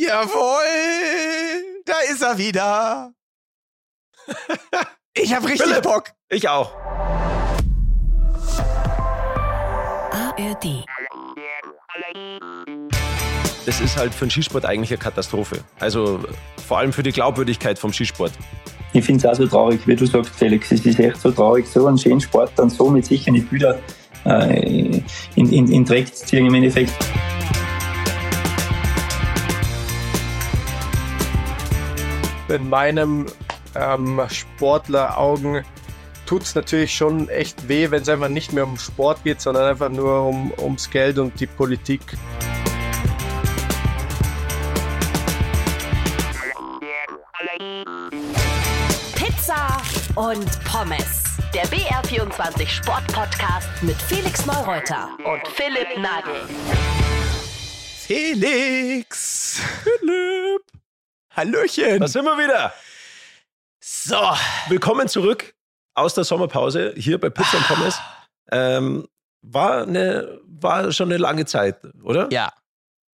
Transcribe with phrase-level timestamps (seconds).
[0.00, 3.12] Jawohl, da ist er wieder.
[5.14, 5.82] Ich hab richtig Philipp.
[5.82, 6.10] Bock.
[6.28, 6.74] Ich auch.
[10.10, 10.84] ARD.
[13.66, 15.62] Das ist halt für den Skisport eigentlich eine Katastrophe.
[15.78, 16.20] Also
[16.66, 18.32] vor allem für die Glaubwürdigkeit vom Skisport.
[18.94, 20.72] Ich finde es auch so traurig, wie du sagst, Felix.
[20.72, 23.78] Es ist echt so traurig, so einen schönen Sport dann so mit sicher nicht wieder
[24.24, 25.02] äh,
[25.36, 26.92] in, in, in Dreck zu ziehen im Endeffekt.
[32.52, 33.26] In meinem
[33.74, 35.64] ähm, Sportleraugen
[36.26, 39.68] tut es natürlich schon echt weh, wenn es einfach nicht mehr um Sport geht, sondern
[39.68, 42.00] einfach nur um, ums Geld und die Politik.
[49.14, 49.78] Pizza
[50.14, 51.22] und Pommes.
[51.54, 56.48] Der BR24 Sport-Podcast mit Felix Neureuter und Philipp Nagel.
[58.06, 59.60] Felix.
[59.82, 60.71] Philipp.
[61.34, 62.00] Hallöchen.
[62.00, 62.72] Da sind wir wieder.
[63.80, 64.16] So.
[64.68, 65.54] Willkommen zurück
[65.94, 67.98] aus der Sommerpause hier bei Pizza und Pommes.
[68.50, 69.08] Ähm,
[69.40, 72.28] war, eine, war schon eine lange Zeit, oder?
[72.30, 72.52] Ja.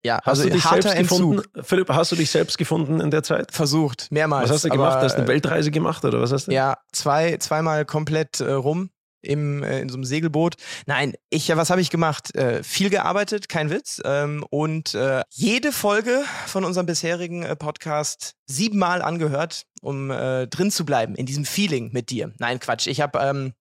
[0.04, 1.18] Ja, Hast also du dich selbst Entzug.
[1.42, 1.62] gefunden?
[1.64, 3.50] Philipp, hast du dich selbst gefunden in der Zeit?
[3.52, 4.44] Versucht, mehrmals.
[4.48, 4.98] Was hast du gemacht?
[5.00, 6.52] Hast du eine Weltreise gemacht oder was hast du?
[6.52, 8.90] Ja, zwei, zweimal komplett äh, rum
[9.22, 10.56] im, äh, in so einem Segelboot.
[10.86, 12.34] Nein, ich, ja, was habe ich gemacht?
[12.34, 14.00] Äh, viel gearbeitet, kein Witz.
[14.04, 20.70] Ähm, und äh, jede Folge von unserem bisherigen äh, Podcast siebenmal angehört, um äh, drin
[20.70, 22.32] zu bleiben, in diesem Feeling mit dir.
[22.38, 22.86] Nein, Quatsch.
[22.86, 23.52] Ich habe ähm,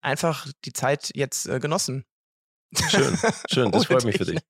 [0.00, 2.04] einfach die Zeit jetzt äh, genossen.
[2.88, 3.18] Schön,
[3.50, 4.36] schön, das freut mich für dich.
[4.36, 4.44] dich.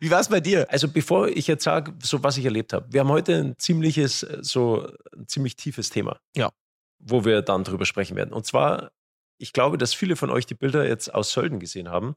[0.00, 0.66] Wie war es bei dir?
[0.70, 4.20] Also bevor ich jetzt sage, so was ich erlebt habe, wir haben heute ein ziemliches,
[4.40, 6.20] so ein ziemlich tiefes Thema.
[6.34, 6.50] Ja.
[6.98, 8.32] Wo wir dann drüber sprechen werden.
[8.32, 8.90] Und zwar,
[9.38, 12.16] ich glaube, dass viele von euch die Bilder jetzt aus Sölden gesehen haben,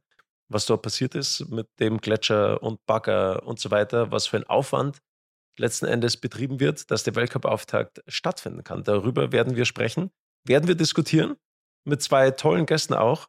[0.49, 4.47] was dort passiert ist mit dem Gletscher und Bagger und so weiter, was für ein
[4.47, 4.99] Aufwand
[5.57, 8.83] letzten Endes betrieben wird, dass der Weltcup-Auftakt stattfinden kann.
[8.83, 10.11] Darüber werden wir sprechen,
[10.43, 11.35] werden wir diskutieren
[11.83, 13.27] mit zwei tollen Gästen auch.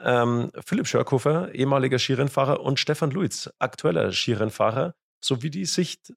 [0.00, 6.12] Ähm, Philipp Schörkofer, ehemaliger Skirennfahrer, und Stefan Luiz, aktueller Skirennfahrer, sowie die Sicht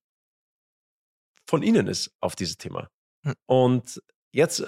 [1.47, 2.89] von Ihnen ist auf dieses Thema.
[3.23, 3.33] Hm.
[3.45, 4.01] Und
[4.31, 4.63] jetzt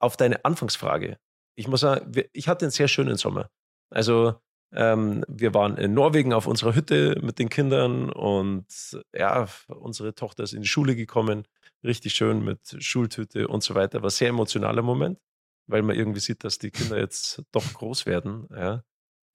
[0.00, 1.18] auf deine Anfangsfrage.
[1.56, 3.50] Ich muss sagen, ich hatte einen sehr schönen Sommer.
[3.90, 4.34] Also
[4.72, 8.66] ähm, wir waren in Norwegen auf unserer Hütte mit den Kindern und
[9.14, 11.46] ja, unsere Tochter ist in die Schule gekommen,
[11.84, 14.02] richtig schön mit Schultüte und so weiter.
[14.02, 15.20] War ein sehr emotionaler Moment,
[15.66, 18.48] weil man irgendwie sieht, dass die Kinder jetzt doch groß werden.
[18.50, 18.82] Ja.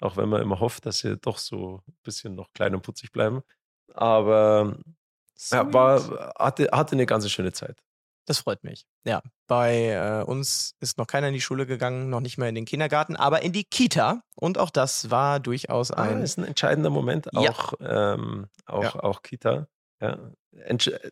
[0.01, 3.11] Auch wenn man immer hofft, dass sie doch so ein bisschen noch klein und putzig
[3.11, 3.41] bleiben.
[3.93, 4.77] Aber
[5.51, 7.81] ja, war, hatte, hatte eine ganz schöne Zeit.
[8.25, 8.85] Das freut mich.
[9.05, 12.55] Ja, bei äh, uns ist noch keiner in die Schule gegangen, noch nicht mehr in
[12.55, 14.21] den Kindergarten, aber in die Kita.
[14.35, 16.21] Und auch das war durchaus Ah, ein.
[16.21, 17.49] ist ein entscheidender Moment, Ja.
[17.49, 18.95] auch, ähm, auch, Ja.
[19.03, 19.67] auch Kita.
[20.01, 20.17] Ja.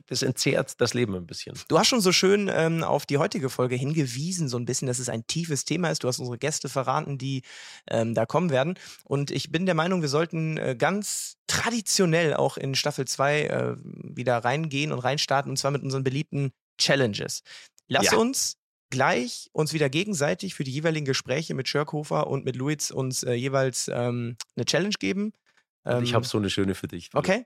[0.08, 1.58] Das entzehrt das Leben ein bisschen.
[1.68, 5.00] Du hast schon so schön ähm, auf die heutige Folge hingewiesen, so ein bisschen, dass
[5.00, 6.04] es ein tiefes Thema ist.
[6.04, 7.44] Du hast unsere Gäste verraten, die
[7.90, 8.78] ähm, da kommen werden.
[9.06, 13.76] Und ich bin der Meinung, wir sollten äh, ganz traditionell auch in Staffel 2 äh,
[13.84, 17.42] wieder reingehen und reinstarten, und zwar mit unseren beliebten Challenges.
[17.88, 18.18] Lass Ja.
[18.18, 18.58] uns
[18.90, 23.34] gleich uns wieder gegenseitig für die jeweiligen Gespräche mit Schörkhofer und mit Luiz uns äh,
[23.34, 25.34] jeweils ähm, eine Challenge geben.
[25.84, 27.10] Und ich Ähm, habe so eine schöne für dich.
[27.14, 27.46] Okay.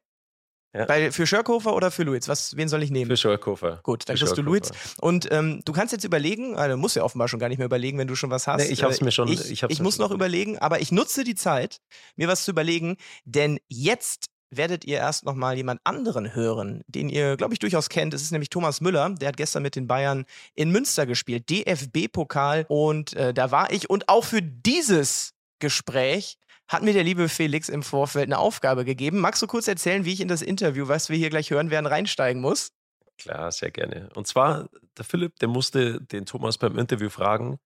[0.74, 0.86] Ja.
[0.86, 2.30] Bei, für Schörkhofer oder für Luiz?
[2.30, 3.12] Was, wen soll ich nehmen?
[3.12, 3.82] Für Schörkofer.
[3.84, 4.42] Gut, dann Für kriegst du.
[4.42, 4.72] Luiz.
[5.02, 7.98] Und ähm, du kannst jetzt überlegen, also musst ja offenbar schon gar nicht mehr überlegen,
[7.98, 8.64] wenn du schon was hast.
[8.64, 11.26] Nee, ich hab's Äh, mir schon- Ich, ich ich muss noch überlegen, aber ich nutze
[11.26, 11.82] die Zeit,
[12.16, 17.10] mir was zu überlegen, denn jetzt werdet ihr erst noch mal jemand anderen hören, den
[17.10, 18.14] ihr, glaube ich, durchaus kennt.
[18.14, 19.10] Es ist nämlich Thomas Müller.
[19.10, 22.66] Der hat gestern mit den Bayern in Münster gespielt, DFB-Pokal.
[22.68, 23.90] Und äh, da war ich.
[23.90, 29.20] Und auch für dieses Gespräch hat mir der liebe Felix im Vorfeld eine Aufgabe gegeben.
[29.20, 31.88] Magst du kurz erzählen, wie ich in das Interview, was wir hier gleich hören werden,
[31.88, 32.72] reinsteigen muss?
[33.18, 34.10] Klar, sehr gerne.
[34.16, 37.60] Und zwar, der Philipp, der musste den Thomas beim Interview fragen,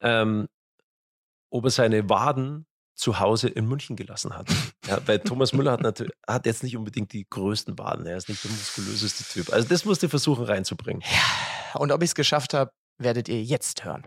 [0.00, 0.48] ähm,
[1.50, 4.48] ob er seine Waden zu Hause in München gelassen hat.
[4.86, 8.06] Ja, weil Thomas Müller hat, natürlich, hat jetzt nicht unbedingt die größten Waden.
[8.06, 9.52] Er ist nicht der muskulöseste Typ.
[9.52, 11.02] Also das musste er versuchen reinzubringen.
[11.74, 14.04] Und ob ich es geschafft habe, werdet ihr jetzt hören.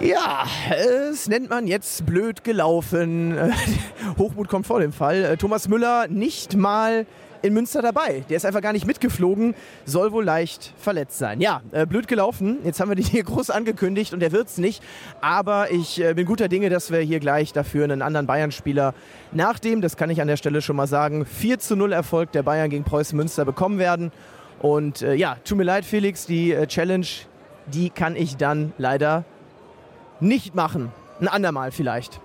[0.00, 3.38] Ja, es nennt man jetzt blöd gelaufen.
[4.18, 5.36] Hochmut kommt vor dem Fall.
[5.36, 7.06] Thomas Müller nicht mal
[7.42, 8.24] in Münster dabei.
[8.28, 9.54] Der ist einfach gar nicht mitgeflogen,
[9.84, 11.40] soll wohl leicht verletzt sein.
[11.40, 12.58] Ja, äh, blöd gelaufen.
[12.64, 14.82] Jetzt haben wir die hier groß angekündigt und er wird's nicht.
[15.20, 18.94] Aber ich äh, bin guter Dinge, dass wir hier gleich dafür einen anderen Bayern-Spieler
[19.32, 22.32] nach dem, das kann ich an der Stelle schon mal sagen, 4 zu 0 Erfolg
[22.32, 24.12] der Bayern gegen Preußen Münster bekommen werden.
[24.60, 27.06] Und äh, ja, tut mir leid, Felix, die äh, Challenge,
[27.66, 29.24] die kann ich dann leider
[30.20, 30.92] nicht machen.
[31.20, 32.20] Ein andermal vielleicht.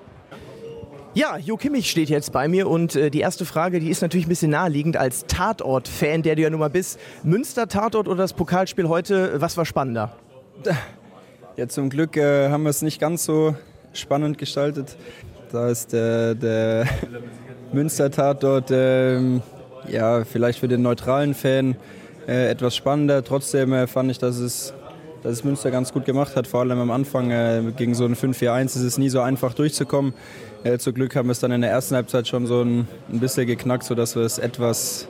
[1.15, 4.25] Ja, Jo Kimmich steht jetzt bei mir und äh, die erste Frage, die ist natürlich
[4.25, 6.99] ein bisschen naheliegend als Tatort-Fan, der du ja nun mal bist.
[7.23, 10.13] Münster-Tatort oder das Pokalspiel heute, was war spannender?
[11.57, 13.55] Ja, zum Glück äh, haben wir es nicht ganz so
[13.93, 14.97] spannend gestaltet.
[15.53, 16.85] Da ist der, der
[17.71, 19.41] Münster-Tatort ähm,
[19.87, 21.77] ja, vielleicht für den neutralen Fan
[22.27, 23.23] äh, etwas spannender.
[23.23, 24.73] Trotzdem äh, fand ich, dass es,
[25.23, 26.45] dass es Münster ganz gut gemacht hat.
[26.45, 30.13] Vor allem am Anfang äh, gegen so ein 5-4-1 ist es nie so einfach durchzukommen.
[30.65, 33.19] Äh, zum Glück haben wir es dann in der ersten Halbzeit schon so ein, ein
[33.19, 35.07] bisschen geknackt, sodass wir es etwas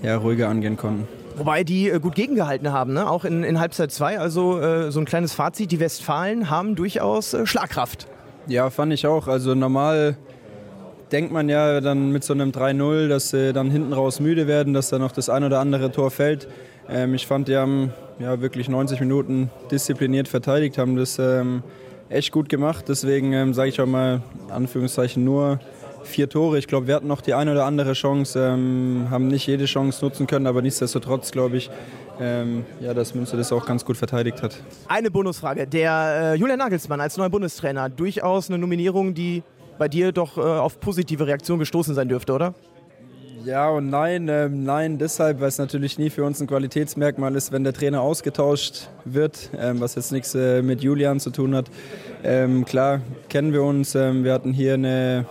[0.00, 1.08] ja, ruhiger angehen konnten.
[1.36, 3.10] Wobei die äh, gut gegengehalten haben, ne?
[3.10, 4.20] auch in, in Halbzeit 2.
[4.20, 8.06] Also äh, so ein kleines Fazit, die Westfalen haben durchaus äh, Schlagkraft.
[8.46, 9.26] Ja, fand ich auch.
[9.26, 10.16] Also normal
[11.10, 14.72] denkt man ja dann mit so einem 3-0, dass sie dann hinten raus müde werden,
[14.72, 16.46] dass da noch das ein oder andere Tor fällt.
[16.88, 21.64] Ähm, ich fand, die haben ja, wirklich 90 Minuten diszipliniert verteidigt, haben das ähm,
[22.12, 22.84] echt gut gemacht.
[22.88, 25.60] Deswegen ähm, sage ich auch mal, Anführungszeichen, nur
[26.04, 26.58] vier Tore.
[26.58, 30.04] Ich glaube, wir hatten noch die eine oder andere Chance, ähm, haben nicht jede Chance
[30.04, 31.70] nutzen können, aber nichtsdestotrotz glaube ich,
[32.20, 34.56] ähm, ja, dass Münster das auch ganz gut verteidigt hat.
[34.88, 35.66] Eine Bonusfrage.
[35.66, 39.42] Der äh, Julian Nagelsmann als neuer Bundestrainer, durchaus eine Nominierung, die
[39.78, 42.54] bei dir doch äh, auf positive Reaktion gestoßen sein dürfte, oder?
[43.44, 44.28] Ja und nein.
[44.28, 48.00] Ähm, nein, deshalb, weil es natürlich nie für uns ein Qualitätsmerkmal ist, wenn der Trainer
[48.00, 51.66] ausgetauscht wird, ähm, was jetzt nichts äh, mit Julian zu tun hat.
[52.22, 53.94] Ähm, klar, kennen wir uns.
[53.94, 55.26] Ähm, wir hatten hier eine,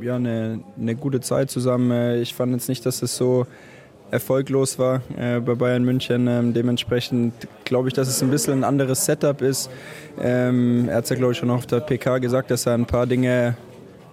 [0.00, 1.90] ja, eine, eine gute Zeit zusammen.
[1.90, 3.46] Äh, ich fand jetzt nicht, dass es so
[4.10, 6.26] erfolglos war äh, bei Bayern München.
[6.28, 7.32] Ähm, dementsprechend
[7.64, 9.70] glaube ich, dass es ein bisschen ein anderes Setup ist.
[10.20, 13.06] Ähm, er hat ja, glaube ich, schon auf der PK gesagt, dass er ein paar
[13.06, 13.56] Dinge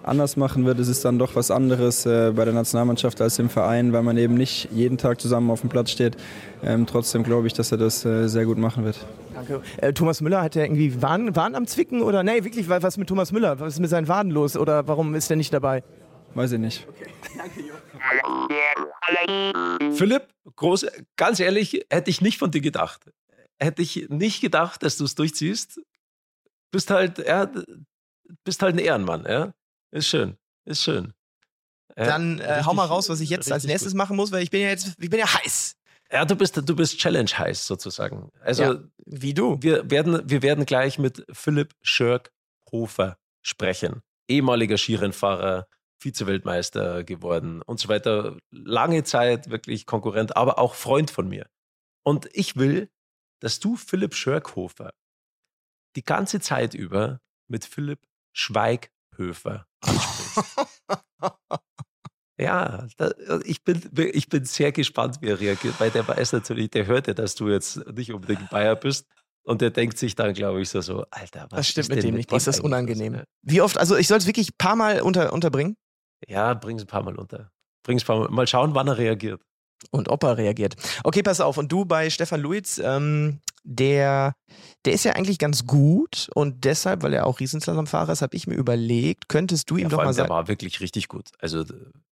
[0.04, 0.80] anders machen wird.
[0.80, 4.18] Es ist dann doch was anderes äh, bei der Nationalmannschaft als im Verein, weil man
[4.18, 6.18] eben nicht jeden Tag zusammen auf dem Platz steht.
[6.64, 9.06] Ähm, trotzdem glaube ich, dass er das äh, sehr gut machen wird.
[9.34, 9.62] Danke.
[9.78, 12.24] Äh, Thomas Müller hat ja irgendwie Wahn, Wahn am Zwicken oder?
[12.24, 13.60] Nee, wirklich, was mit Thomas Müller?
[13.60, 15.84] Was ist mit seinen Waden los oder warum ist er nicht dabei?
[16.36, 16.88] Weiß ich nicht.
[16.90, 17.74] Okay, danke, Jo.
[19.92, 20.86] Philipp, groß,
[21.16, 23.02] ganz ehrlich, hätte ich nicht von dir gedacht.
[23.60, 25.82] Hätte ich nicht gedacht, dass du es durchziehst.
[26.72, 27.50] Bist halt, ja,
[28.44, 29.54] bist halt ein Ehrenmann, ja.
[29.94, 31.14] Ist schön, ist schön.
[31.96, 33.98] Ja, Dann äh, richtig, hau mal raus, was ich jetzt als nächstes gut.
[33.98, 35.76] machen muss, weil ich bin ja jetzt, ich bin ja heiß.
[36.12, 38.30] Ja, du bist, du bist Challenge heiß sozusagen.
[38.42, 39.58] Also Ja, wie du.
[39.62, 44.02] wir werden, wir werden gleich mit Philipp Schörkhofer sprechen.
[44.28, 45.68] Ehemaliger Skirennfahrer,
[46.02, 48.38] Vize-Weltmeister geworden und so weiter.
[48.52, 51.48] Lange Zeit wirklich Konkurrent, aber auch Freund von mir.
[52.04, 52.90] Und ich will,
[53.40, 54.94] dass du Philipp Schörkhofer
[55.96, 58.00] die ganze Zeit über mit Philipp
[59.16, 60.58] Schweighöfer ansprichst.
[62.40, 63.12] Ja, da,
[63.46, 67.06] ich, bin, ich bin sehr gespannt, wie er reagiert, weil der weiß natürlich, der hört
[67.06, 69.08] ja, dass du jetzt nicht unbedingt Bayer bist.
[69.44, 72.04] Und der denkt sich dann, glaube ich, so, so Alter, was Das stimmt ist mit
[72.04, 72.32] dem nicht.
[72.32, 73.14] Das ist eigentlich unangenehm.
[73.14, 73.24] ne?
[73.44, 75.76] Wie oft, also ich soll es wirklich ein paar Mal unter, unterbringen
[76.28, 77.52] Ja, bring's ein paar Mal unter.
[77.84, 78.30] Bring's paar Mal.
[78.30, 79.42] Mal schauen, wann er reagiert.
[79.92, 80.76] Und er reagiert.
[81.04, 81.58] Okay, pass auf.
[81.58, 84.36] Und du bei Stefan Luiz, ähm, der,
[84.86, 88.48] der ist ja eigentlich ganz gut und deshalb, weil er auch Riesenslalomfahrer ist, habe ich
[88.48, 90.30] mir überlegt, könntest du ihm Ja, doch mal allem, der sagen.
[90.30, 91.30] war wirklich richtig gut.
[91.40, 91.64] Also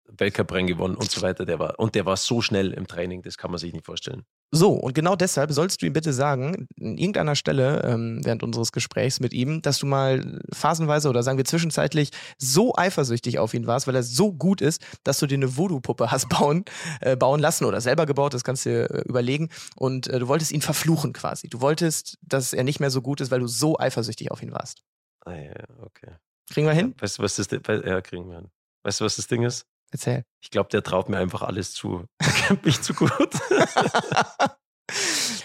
[0.08, 1.44] Weltcuprennen gewonnen und so weiter.
[1.44, 4.24] Der war, und der war so schnell im Training, das kann man sich nicht vorstellen.
[4.54, 8.70] So, und genau deshalb sollst du ihm bitte sagen, an irgendeiner Stelle ähm, während unseres
[8.70, 13.66] Gesprächs mit ihm, dass du mal phasenweise oder sagen wir zwischenzeitlich so eifersüchtig auf ihn
[13.66, 16.66] warst, weil er so gut ist, dass du dir eine Voodoo-Puppe hast bauen,
[17.00, 19.48] äh, bauen lassen oder selber gebaut, das kannst du dir äh, überlegen.
[19.74, 21.48] Und äh, du wolltest ihn verfluchen quasi.
[21.48, 24.52] Du wolltest, dass er nicht mehr so gut ist, weil du so eifersüchtig auf ihn
[24.52, 24.82] warst.
[25.24, 26.16] Ah, ja, okay.
[26.50, 26.94] Kriegen wir hin?
[26.98, 28.50] Weißt du, was das Ding Ja, kriegen wir hin.
[28.82, 29.66] Weißt du, was das Ding ist?
[29.92, 30.24] Erzähl.
[30.40, 32.06] Ich glaube, der traut mir einfach alles zu.
[32.18, 33.10] Er kennt mich zu gut.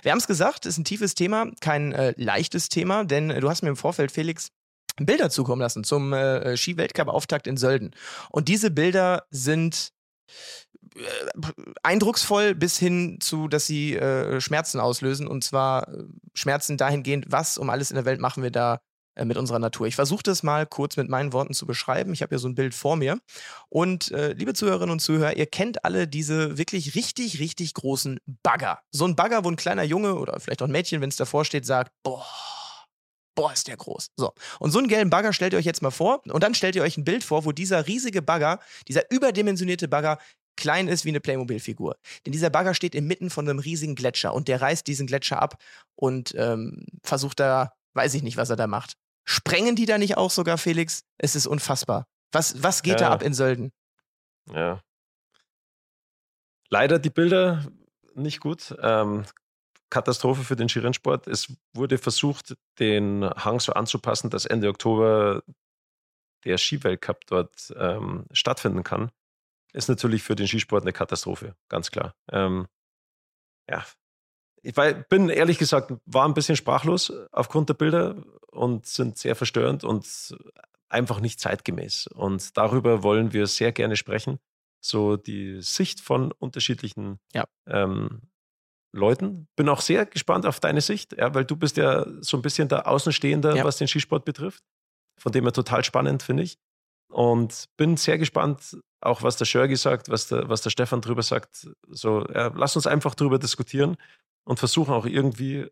[0.01, 3.49] Wir haben es gesagt, ist ein tiefes Thema, kein äh, leichtes Thema, denn äh, du
[3.49, 4.49] hast mir im Vorfeld, Felix,
[4.97, 7.91] Bilder zukommen lassen zum äh, Ski-Weltcup-Auftakt in Sölden.
[8.29, 9.91] Und diese Bilder sind
[10.95, 11.01] äh,
[11.83, 15.27] eindrucksvoll bis hin zu, dass sie äh, Schmerzen auslösen.
[15.27, 18.79] Und zwar äh, Schmerzen dahingehend, was um alles in der Welt machen wir da
[19.17, 19.87] äh, mit unserer Natur.
[19.87, 22.13] Ich versuche das mal kurz mit meinen Worten zu beschreiben.
[22.13, 23.19] Ich habe hier so ein Bild vor mir.
[23.69, 28.79] Und äh, liebe Zuhörerinnen und Zuhörer, ihr kennt alle diese wirklich richtig, richtig großen Bagger.
[28.91, 31.45] So ein Bagger, wo ein kleiner Junge oder vielleicht auch ein Mädchen, wenn es davor
[31.45, 32.25] steht, sagt, boah,
[33.35, 34.11] boah, ist der groß.
[34.17, 34.33] So.
[34.59, 36.21] Und so einen gelben Bagger stellt ihr euch jetzt mal vor.
[36.27, 40.17] Und dann stellt ihr euch ein Bild vor, wo dieser riesige Bagger, dieser überdimensionierte Bagger,
[40.57, 41.97] klein ist wie eine Playmobil-Figur.
[42.25, 45.61] Denn dieser Bagger steht inmitten von einem riesigen Gletscher und der reißt diesen Gletscher ab
[45.95, 48.97] und ähm, versucht da, weiß ich nicht, was er da macht.
[49.29, 51.03] Sprengen die da nicht auch sogar, Felix?
[51.17, 52.07] Es ist unfassbar.
[52.31, 53.11] Was, was geht da Ja.
[53.11, 53.71] ab in Sölden?
[54.51, 54.81] Ja.
[56.69, 57.65] Leider die Bilder
[58.15, 58.75] nicht gut.
[58.81, 59.25] Ähm,
[59.89, 61.27] Katastrophe für den Skirennsport.
[61.27, 65.43] Es wurde versucht, den Hang so anzupassen, dass Ende Oktober
[66.45, 69.11] der Skiweltcup dort ähm, stattfinden kann,
[69.73, 72.13] ist natürlich für den Skisport eine Katastrophe, ganz klar.
[72.31, 72.67] Ähm,
[73.69, 73.85] ja,
[74.67, 78.21] ich bin ehrlich gesagt, war ein bisschen sprachlos aufgrund der Bilder
[78.51, 80.05] und sind sehr verstörend und
[80.89, 82.07] einfach nicht zeitgemäß.
[82.07, 84.39] Und darüber wollen wir sehr gerne sprechen.
[84.81, 87.45] So die Sicht von unterschiedlichen ja.
[87.65, 88.23] ähm,
[88.91, 89.47] Leuten.
[89.55, 92.67] Bin auch sehr gespannt auf deine Sicht, ja, weil du bist ja so ein bisschen
[92.67, 93.63] der Außenstehender, ja.
[93.63, 94.63] was den Skisport betrifft.
[95.17, 96.59] Von dem her total spannend, finde ich.
[97.17, 101.23] Und bin sehr gespannt, auch was der Schörgi sagt, was der, was der Stefan drüber
[101.23, 101.67] sagt.
[101.89, 103.97] So, ja, lass uns einfach drüber diskutieren
[104.43, 105.65] und versuchen auch irgendwie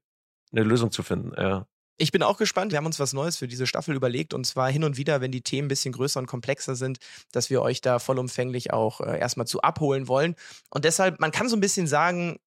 [0.51, 1.39] eine Lösung zu finden.
[1.39, 1.67] Ja.
[1.97, 2.71] Ich bin auch gespannt.
[2.71, 5.31] Wir haben uns was Neues für diese Staffel überlegt und zwar hin und wieder, wenn
[5.31, 6.97] die Themen ein bisschen größer und komplexer sind,
[7.31, 10.35] dass wir euch da vollumfänglich auch äh, erstmal zu abholen wollen.
[10.71, 12.39] Und deshalb, man kann so ein bisschen sagen,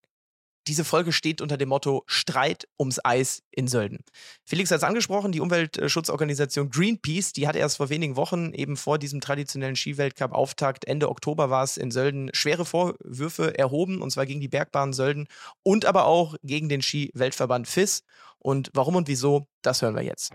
[0.69, 4.05] diese Folge steht unter dem Motto Streit ums Eis in Sölden.
[4.45, 8.99] Felix hat es angesprochen, die Umweltschutzorganisation Greenpeace, die hat erst vor wenigen Wochen eben vor
[8.99, 14.41] diesem traditionellen Skiweltcup-Auftakt, Ende Oktober war es in Sölden, schwere Vorwürfe erhoben, und zwar gegen
[14.41, 15.27] die Bergbahn Sölden
[15.63, 18.05] und aber auch gegen den Ski-Weltverband FIS.
[18.39, 20.33] Und warum und wieso, das hören wir jetzt.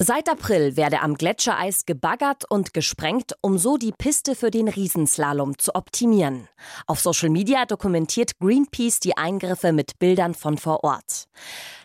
[0.00, 5.58] Seit April werde am Gletschereis gebaggert und gesprengt, um so die Piste für den Riesenslalom
[5.58, 6.48] zu optimieren.
[6.86, 11.26] Auf Social Media dokumentiert Greenpeace die Eingriffe mit Bildern von vor Ort.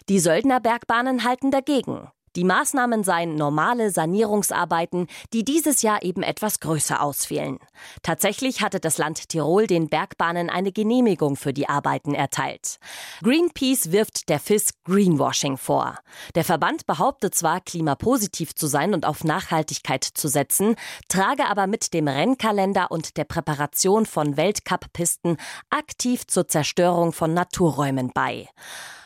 [0.10, 2.10] Die Söldner Bergbahnen halten dagegen.
[2.35, 7.59] Die Maßnahmen seien normale Sanierungsarbeiten, die dieses Jahr eben etwas größer ausfielen.
[8.01, 12.79] Tatsächlich hatte das Land Tirol den Bergbahnen eine Genehmigung für die Arbeiten erteilt.
[13.21, 15.99] Greenpeace wirft der FIS Greenwashing vor.
[16.33, 20.75] Der Verband behauptet zwar, klimapositiv zu sein und auf Nachhaltigkeit zu setzen,
[21.07, 25.37] trage aber mit dem Rennkalender und der Präparation von Weltcup-Pisten
[25.69, 28.47] aktiv zur Zerstörung von Naturräumen bei.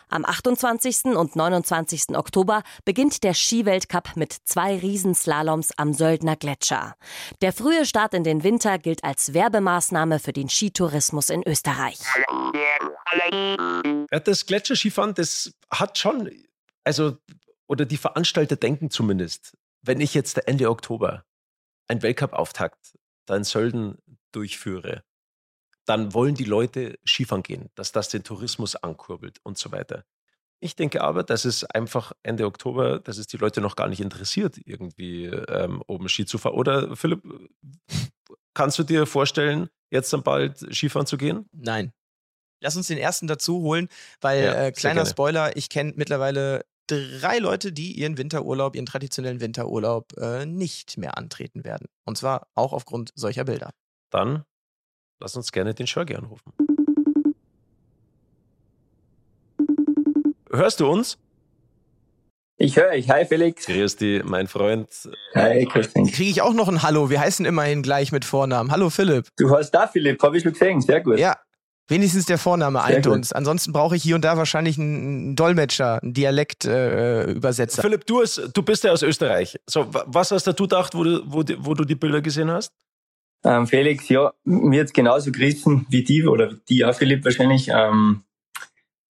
[0.10, 1.06] Am 28.
[1.16, 2.16] und 29.
[2.16, 6.96] Oktober beginnt der Skiweltcup mit zwei Riesenslaloms am Söldner Gletscher.
[7.42, 12.00] Der frühe Start in den Winter gilt als Werbemaßnahme für den Skitourismus in Österreich.
[14.10, 16.32] Das Gletscherskifahren, das hat schon,
[16.86, 17.18] also,
[17.68, 21.26] oder die Veranstalter denken zumindest, wenn ich jetzt Ende Oktober
[21.90, 23.98] ein Weltcup-Auftakt da in Sölden
[24.32, 25.04] durchführe,
[25.88, 30.04] dann wollen die Leute Skifahren gehen, dass das den Tourismus ankurbelt und so weiter.
[30.60, 34.02] Ich denke aber, dass es einfach Ende Oktober, dass es die Leute noch gar nicht
[34.02, 36.56] interessiert, irgendwie ähm, oben Ski zu fahren.
[36.56, 37.22] Oder Philipp,
[38.54, 41.48] kannst du dir vorstellen, jetzt dann bald Skifahren zu gehen?
[41.54, 41.94] Nein.
[42.60, 43.88] Lass uns den ersten dazu holen,
[44.20, 49.40] weil ja, äh, kleiner Spoiler, ich kenne mittlerweile drei Leute, die ihren Winterurlaub, ihren traditionellen
[49.40, 51.88] Winterurlaub äh, nicht mehr antreten werden.
[52.06, 53.70] Und zwar auch aufgrund solcher Bilder.
[54.10, 54.44] Dann
[55.20, 56.54] Lass uns gerne den Schörgi anrufen.
[60.52, 61.18] Hörst du uns?
[62.60, 63.10] Ich höre dich.
[63.10, 63.66] Hi, Felix.
[63.66, 64.90] Grüß dich, mein Freund.
[65.36, 66.08] Hi, Christian.
[66.08, 67.10] Kriege ich auch noch ein Hallo?
[67.10, 68.72] Wir heißen immerhin gleich mit Vornamen.
[68.72, 69.28] Hallo, Philipp.
[69.38, 70.22] Du hast da, Philipp.
[70.24, 70.82] Habe ich schon gesehen.
[70.82, 71.20] Sehr gut.
[71.20, 71.38] Ja.
[71.90, 73.14] Wenigstens der Vorname Sehr eint gut.
[73.14, 73.32] uns.
[73.32, 77.80] Ansonsten brauche ich hier und da wahrscheinlich einen Dolmetscher, einen Dialektübersetzer.
[77.80, 79.58] Äh, Philipp, du, hast, du bist ja aus Österreich.
[79.68, 82.74] So, was hast du gedacht, wo du, wo, wo du die Bilder gesehen hast?
[83.44, 87.70] Ähm, Felix, ja, mir jetzt genauso gerissen wie die oder die auch, Philipp, wahrscheinlich.
[87.74, 88.24] Ähm,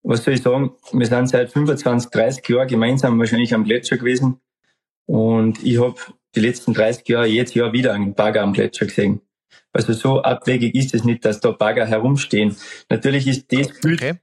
[0.04, 0.72] was soll ich sagen?
[0.94, 4.40] Wir sind seit 25, 30 Jahren gemeinsam wahrscheinlich am Gletscher gewesen.
[5.06, 5.96] Und ich habe
[6.36, 9.22] die letzten 30 Jahre jedes Jahr wieder einen Bagger am Gletscher gesehen.
[9.74, 12.56] Also so abwegig ist es nicht, dass da Bagger herumstehen.
[12.90, 14.14] Natürlich ist das Bild, okay.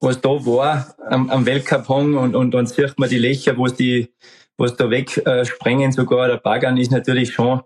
[0.00, 3.74] was da war, am, am Weltcup-Hang und, und dann sieht man die Löcher, wo es
[3.74, 4.12] die,
[4.56, 7.62] was da wegsprengen, sogar der Baggern ist natürlich schon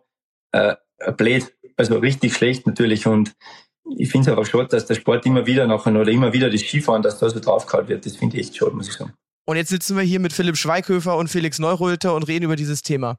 [0.52, 0.76] äh,
[1.16, 1.52] blöd.
[1.78, 3.06] Also richtig schlecht natürlich.
[3.06, 3.34] Und
[3.96, 6.60] ich finde es aber schade, dass der Sport immer wieder nachher oder immer wieder das
[6.60, 8.04] Skifahren, dass da so draufgehauen wird.
[8.04, 9.14] Das finde ich echt schade, muss ich sagen.
[9.46, 12.82] Und jetzt sitzen wir hier mit Philipp Schweighöfer und Felix Neurolter und reden über dieses
[12.82, 13.16] Thema.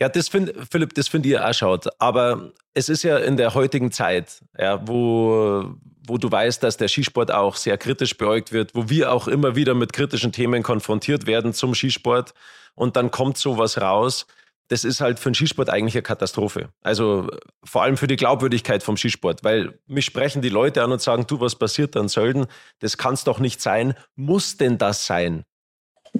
[0.00, 1.86] Ja, das finde Philipp, das finde ich auch schaut.
[2.00, 5.76] Aber es ist ja in der heutigen Zeit, ja, wo,
[6.08, 9.54] wo du weißt, dass der Skisport auch sehr kritisch beäugt wird, wo wir auch immer
[9.54, 12.34] wieder mit kritischen Themen konfrontiert werden zum Skisport
[12.74, 14.26] und dann kommt sowas raus
[14.68, 16.70] das ist halt für den Skisport eigentlich eine Katastrophe.
[16.82, 17.28] Also
[17.64, 21.26] vor allem für die Glaubwürdigkeit vom Skisport, weil mich sprechen die Leute an und sagen,
[21.26, 22.46] du, was passiert an Sölden?
[22.80, 23.94] Das kann es doch nicht sein.
[24.16, 25.44] Muss denn das sein?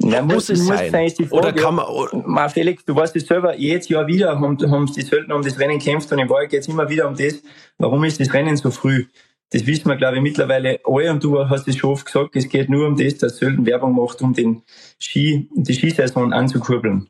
[0.01, 0.91] Ja, muss, muss es sein?
[0.91, 1.87] sein Oder kann man.
[2.27, 5.59] Mal Felix, du weißt es selber, jedes Jahr wieder haben, haben die Söldner um das
[5.59, 7.43] Rennen kämpft und im Wahrheit geht es immer wieder um das,
[7.79, 9.07] warum ist das Rennen so früh?
[9.51, 12.49] Das wissen wir, glaube ich, mittlerweile alle und du hast es schon oft gesagt, es
[12.49, 14.63] geht nur um das, dass Sölden Werbung macht, um den
[14.99, 17.09] Ski, die Skisaison anzukurbeln.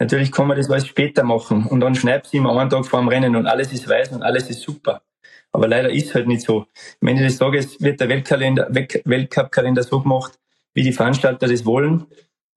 [0.00, 3.00] Natürlich kann man das alles später machen und dann schneidest du immer einen Tag vor
[3.00, 5.02] dem Rennen und alles ist weiß und alles ist super.
[5.52, 6.66] Aber leider ist halt nicht so.
[7.00, 10.38] Am Ende des Tages wird der Weltcup-Kalender so gemacht,
[10.74, 12.06] wie die Veranstalter das wollen.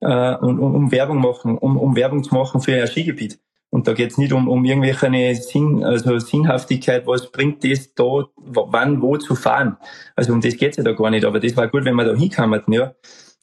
[0.04, 3.40] äh, und um, um Werbung machen, um, um Werbung zu machen für ein Skigebiet.
[3.70, 9.02] Und da geht's nicht um, um irgendwelche Sinn, also Sinnhaftigkeit, was bringt das da, wann,
[9.02, 9.78] wo zu fahren.
[10.16, 11.26] Also um das geht's ja da gar nicht.
[11.26, 12.94] Aber das war gut, wenn wir da hinkamen, ja.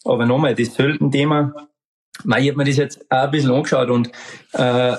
[0.05, 1.53] Aber nochmal, das Sölden-Thema,
[2.25, 4.11] ich habe mir das jetzt auch ein bisschen angeschaut und
[4.53, 4.95] äh,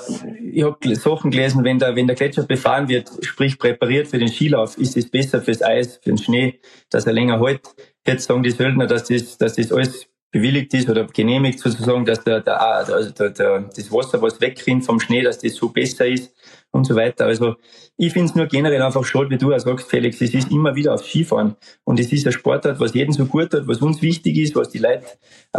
[0.51, 4.27] ich habe Sachen gelesen, wenn der, wenn der Gletscher befahren wird, sprich präpariert für den
[4.27, 6.59] Skilauf, ist es besser fürs Eis, für den Schnee,
[6.89, 7.61] dass er länger hält.
[8.05, 12.23] Jetzt sagen die Söldner, dass das, dass das alles bewilligt ist oder genehmigt sozusagen, dass
[12.23, 16.07] der, der, also der, der, das Wasser, was wegrinnt vom Schnee, dass das so besser
[16.07, 16.33] ist
[16.71, 17.25] und so weiter.
[17.25, 17.55] Also
[17.97, 20.75] ich finde es nur generell einfach schade, wie du auch sagst, Felix, es ist immer
[20.75, 24.01] wieder auf Skifahren und es ist ein Sportart, was jeden so gut hat, was uns
[24.01, 25.05] wichtig ist, was die Leute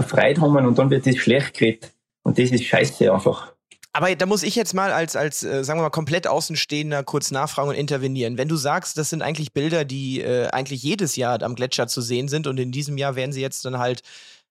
[0.06, 1.92] Freude haben und dann wird das schlecht geredet
[2.22, 3.52] und das ist scheiße einfach.
[3.94, 7.30] Aber da muss ich jetzt mal als, als äh, sagen wir mal, komplett Außenstehender kurz
[7.30, 8.38] nachfragen und intervenieren.
[8.38, 12.00] Wenn du sagst, das sind eigentlich Bilder, die äh, eigentlich jedes Jahr am Gletscher zu
[12.00, 14.00] sehen sind und in diesem Jahr werden sie jetzt dann halt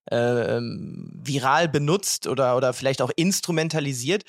[0.06, 4.22] äh, viral benutzt oder, oder vielleicht auch instrumentalisiert.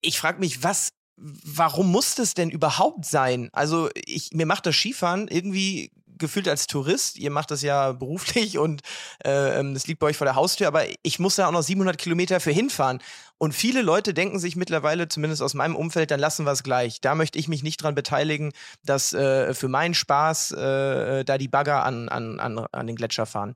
[0.00, 3.48] Ich frage mich, was, warum muss das denn überhaupt sein?
[3.52, 8.58] Also ich, mir macht das Skifahren irgendwie gefühlt als Tourist, ihr macht das ja beruflich
[8.58, 8.82] und
[9.24, 11.62] äh, ähm, das liegt bei euch vor der Haustür, aber ich muss da auch noch
[11.62, 12.98] 700 Kilometer für hinfahren.
[13.38, 17.00] Und viele Leute denken sich mittlerweile, zumindest aus meinem Umfeld, dann lassen wir es gleich.
[17.00, 18.52] Da möchte ich mich nicht dran beteiligen,
[18.84, 23.26] dass äh, für meinen Spaß äh, da die Bagger an, an, an, an den Gletscher
[23.26, 23.54] fahren.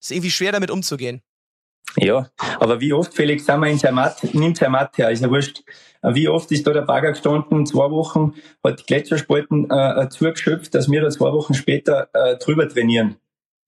[0.00, 1.20] Ist irgendwie schwer, damit umzugehen.
[1.96, 2.28] Ja,
[2.60, 5.62] aber wie oft, Felix, sind wir in Zermatt, nimmt Zermatt her, ist ja wurscht.
[6.02, 10.90] Wie oft ist da der Bagger gestanden, zwei Wochen, hat die Gletscherspalten äh, zugeschöpft, dass
[10.90, 13.16] wir da zwei Wochen später äh, drüber trainieren.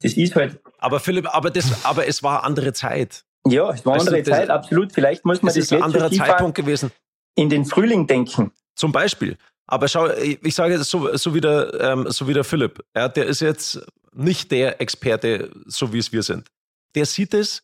[0.03, 0.61] Das ist halt.
[0.79, 3.25] Aber Philipp, aber das, aber es war andere Zeit.
[3.47, 4.93] Ja, es war weißt andere du, Zeit, absolut.
[4.93, 6.93] Vielleicht muss man das ist ein anderer Zeitpunkt gewesen.
[7.35, 8.53] In den Frühling denken.
[8.75, 9.37] Zum Beispiel.
[9.67, 12.85] Aber schau, ich sage jetzt so, so wie der, ähm, so wie der Philipp.
[12.95, 13.81] Ja, der ist jetzt
[14.13, 16.49] nicht der Experte, so wie es wir sind.
[16.95, 17.63] Der sieht es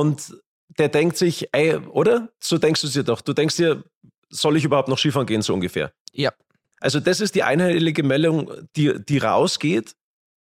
[0.00, 0.34] und
[0.78, 2.28] der denkt sich, ey, oder?
[2.40, 3.20] So denkst du dir doch.
[3.20, 3.84] Du denkst dir,
[4.28, 5.92] soll ich überhaupt noch Skifahren gehen, so ungefähr?
[6.12, 6.32] Ja.
[6.80, 9.94] Also das ist die einheitliche Meldung, die, die rausgeht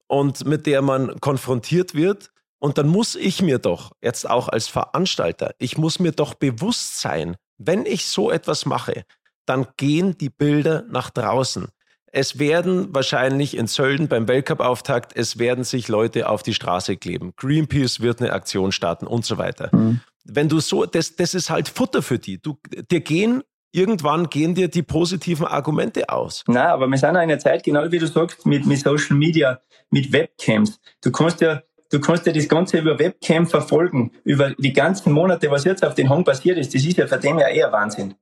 [0.07, 2.31] und mit der man konfrontiert wird.
[2.59, 7.01] Und dann muss ich mir doch, jetzt auch als Veranstalter, ich muss mir doch bewusst
[7.01, 9.03] sein, wenn ich so etwas mache,
[9.45, 11.67] dann gehen die Bilder nach draußen.
[12.11, 17.33] Es werden wahrscheinlich in Sölden beim Weltcup-Auftakt, es werden sich Leute auf die Straße kleben.
[17.37, 19.69] Greenpeace wird eine Aktion starten und so weiter.
[19.71, 20.01] Mhm.
[20.25, 22.41] Wenn du so, das, das ist halt Futter für die.
[22.41, 22.57] Du,
[22.91, 26.43] dir gehen, irgendwann gehen dir die positiven Argumente aus.
[26.47, 29.61] Na, aber wir sind in einer Zeit, genau wie du sagst, mit, mit Social Media,
[29.89, 30.81] mit Webcams.
[31.01, 35.49] Du kannst ja, du kannst ja das Ganze über Webcam verfolgen, über die ganzen Monate,
[35.49, 36.75] was jetzt auf den Hang passiert ist.
[36.75, 38.15] Das ist ja für den ja eher Wahnsinn.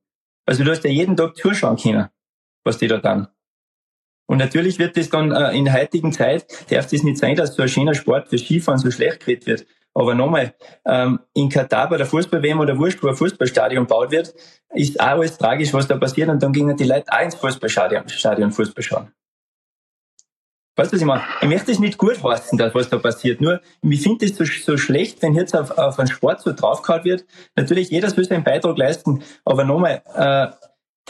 [0.46, 2.08] Also du hast ja jeden Tag zuschauen können,
[2.64, 3.28] was die da dann.
[4.30, 7.56] Und natürlich wird das dann äh, in der heutigen Zeit, darf das nicht sein, dass
[7.56, 9.66] so ein schöner Sport für Skifahren so schlecht geredet wird.
[9.92, 10.54] Aber nochmal,
[10.86, 14.32] ähm, in Katar bei der Fußball-WM oder Wurscht, wo ein Fußballstadion gebaut wird,
[14.72, 16.28] ist auch alles tragisch, was da passiert.
[16.28, 19.12] Und dann gingen die Leute auch ins Fußballstadion Stadion Fußball schauen.
[20.76, 21.22] Weißt du, was ich meine?
[21.40, 23.40] Ich möchte es nicht gut heißen, das, was da passiert.
[23.40, 27.02] Nur, ich finde es so, so schlecht, wenn jetzt auf, auf einen Sport so draufgehauen
[27.02, 27.24] wird.
[27.56, 29.24] Natürlich, jeder soll seinen Beitrag leisten.
[29.44, 30.46] Aber nochmal, äh,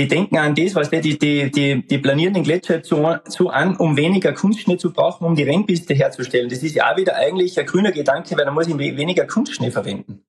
[0.00, 3.76] die denken an das, was die, die, die, die planieren den Gletscher so, so an,
[3.76, 6.48] um weniger Kunstschnee zu brauchen, um die Rennpiste herzustellen.
[6.48, 9.70] Das ist ja auch wieder eigentlich ein grüner Gedanke, weil da muss ich weniger Kunstschnee
[9.70, 10.24] verwenden.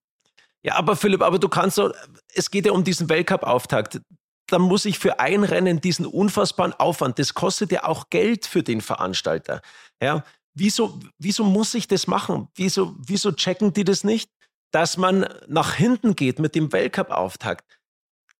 [0.62, 1.92] Ja, aber Philipp, aber du kannst so,
[2.36, 4.02] es geht ja um diesen Weltcup-Auftakt.
[4.48, 8.64] Da muss ich für ein Rennen diesen unfassbaren Aufwand, das kostet ja auch Geld für
[8.64, 9.62] den Veranstalter.
[10.04, 12.50] Ja, wieso, wieso muss ich das machen?
[12.56, 14.30] Wieso, wieso checken die das nicht?
[14.72, 17.80] Dass man nach hinten geht mit dem Weltcup-Auftakt.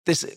[0.04, 0.28] Das,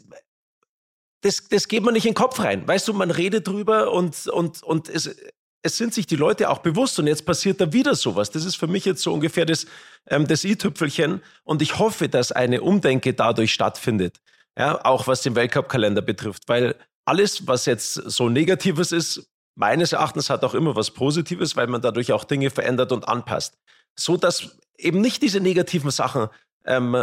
[1.24, 2.68] das, das geht man nicht in den Kopf rein.
[2.68, 5.16] Weißt du, man redet drüber und, und, und es,
[5.62, 8.30] es sind sich die Leute auch bewusst und jetzt passiert da wieder sowas.
[8.30, 9.64] Das ist für mich jetzt so ungefähr das,
[10.08, 14.18] ähm, das i-Tüpfelchen und ich hoffe, dass eine Umdenke dadurch stattfindet.
[14.58, 20.28] Ja, auch was den Weltcup-Kalender betrifft, weil alles, was jetzt so Negatives ist, meines Erachtens
[20.28, 23.56] hat auch immer was Positives, weil man dadurch auch Dinge verändert und anpasst.
[23.96, 26.28] So dass eben nicht diese negativen Sachen
[26.66, 26.94] ähm,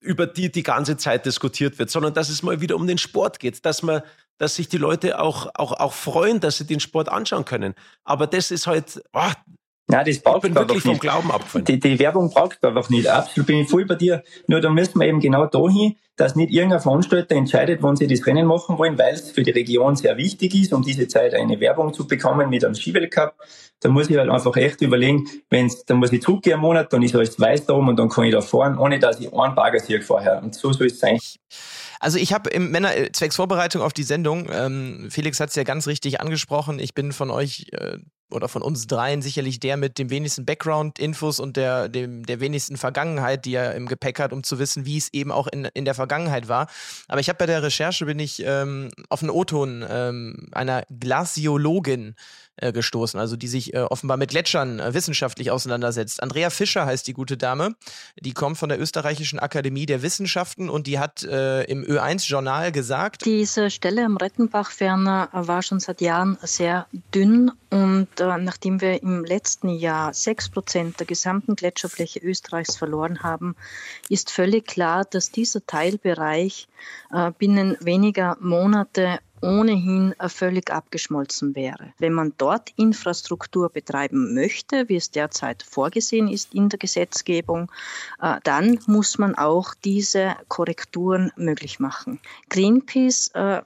[0.00, 3.38] über die die ganze Zeit diskutiert wird, sondern dass es mal wieder um den Sport
[3.38, 4.02] geht, dass man,
[4.38, 7.74] dass sich die Leute auch, auch, auch freuen, dass sie den Sport anschauen können.
[8.04, 9.30] Aber das ist halt, oh,
[9.90, 11.64] Nein, das braucht ich bin wirklich vom Glauben abgefallen.
[11.64, 13.08] Die, die Werbung braucht einfach nicht.
[13.08, 14.22] Absolut bin ich voll bei dir.
[14.46, 18.26] Nur da müssen wir eben genau dahin, dass nicht irgendein Veranstalter entscheidet, wann sie das
[18.26, 21.58] Rennen machen wollen, weil es für die Region sehr wichtig ist, um diese Zeit eine
[21.60, 23.34] Werbung zu bekommen mit einem Skiweltcup.
[23.80, 27.02] Da muss ich halt einfach echt überlegen, wenn's, dann muss ich zurückgehen einen Monat, dann
[27.02, 29.54] ist alles weiß da oben und dann kann ich da fahren, ohne dass ich einen
[29.54, 30.42] Bagger sehe vorher.
[30.42, 31.18] Und so soll es sein.
[32.00, 35.54] Also ich habe im Männer äh, zwecks Vorbereitung auf die Sendung, ähm, Felix hat es
[35.54, 37.98] ja ganz richtig angesprochen, ich bin von euch äh,
[38.30, 42.76] oder von uns dreien sicherlich der mit dem wenigsten Background-Infos und der, dem, der wenigsten
[42.76, 45.84] Vergangenheit, die er im Gepäck hat, um zu wissen, wie es eben auch in, in
[45.84, 46.68] der Vergangenheit war.
[47.08, 52.14] Aber ich habe bei der Recherche bin ich ähm, auf einen O-Ton ähm, einer Glasiologin
[52.60, 56.22] äh, gestoßen, also die sich äh, offenbar mit Gletschern äh, wissenschaftlich auseinandersetzt.
[56.22, 57.74] Andrea Fischer heißt die gute Dame.
[58.20, 63.24] Die kommt von der Österreichischen Akademie der Wissenschaften und die hat äh, im Ö1-Journal gesagt.
[63.24, 69.24] Diese Stelle am Rettenbach-Ferner war schon seit Jahren sehr dünn und äh, nachdem wir im
[69.24, 73.56] letzten Jahr sechs Prozent der gesamten Gletscherfläche Österreichs verloren haben,
[74.08, 76.68] ist völlig klar, dass dieser Teilbereich
[77.38, 81.92] binnen weniger Monate ohnehin völlig abgeschmolzen wäre.
[81.98, 87.70] Wenn man dort Infrastruktur betreiben möchte, wie es derzeit vorgesehen ist in der Gesetzgebung,
[88.20, 92.20] äh, dann muss man auch diese Korrekturen möglich machen.
[92.48, 93.62] Greenpeace äh,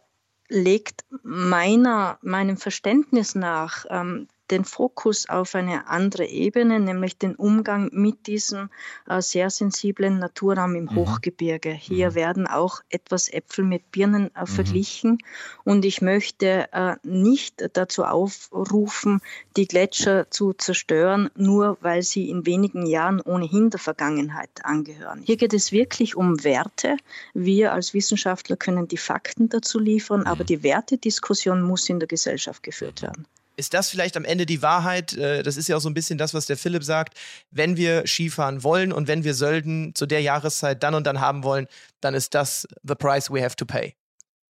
[0.49, 7.91] legt meiner, meinem Verständnis nach ähm, den Fokus auf eine andere Ebene, nämlich den Umgang
[7.93, 8.71] mit diesem
[9.09, 10.97] äh, sehr sensiblen Naturraum im mhm.
[10.97, 11.71] Hochgebirge.
[11.71, 12.15] Hier mhm.
[12.15, 14.47] werden auch etwas Äpfel mit Birnen äh, mhm.
[14.47, 15.19] verglichen
[15.65, 19.21] und ich möchte äh, nicht dazu aufrufen,
[19.57, 25.23] die Gletscher zu zerstören, nur weil sie in wenigen Jahren ohnehin der Vergangenheit angehören.
[25.25, 26.97] Hier geht es wirklich um Werte.
[27.33, 30.49] Wir als Wissenschaftler können die Fakten dazu liefern, aber mhm.
[30.49, 35.12] die Wertediskussion muss in der Gesellschaft geführt werden ist das vielleicht am Ende die Wahrheit?
[35.14, 37.19] Äh, das ist ja auch so ein bisschen das, was der Philipp sagt.
[37.51, 41.45] Wenn wir Skifahren wollen und wenn wir Sölden zu der Jahreszeit dann und dann haben
[41.45, 41.67] wollen,
[42.01, 43.95] dann ist das the price we have to pay.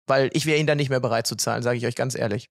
[0.07, 2.49] Weil ich wäre ihn dann nicht mehr bereit zu zahlen, sage ich euch ganz ehrlich.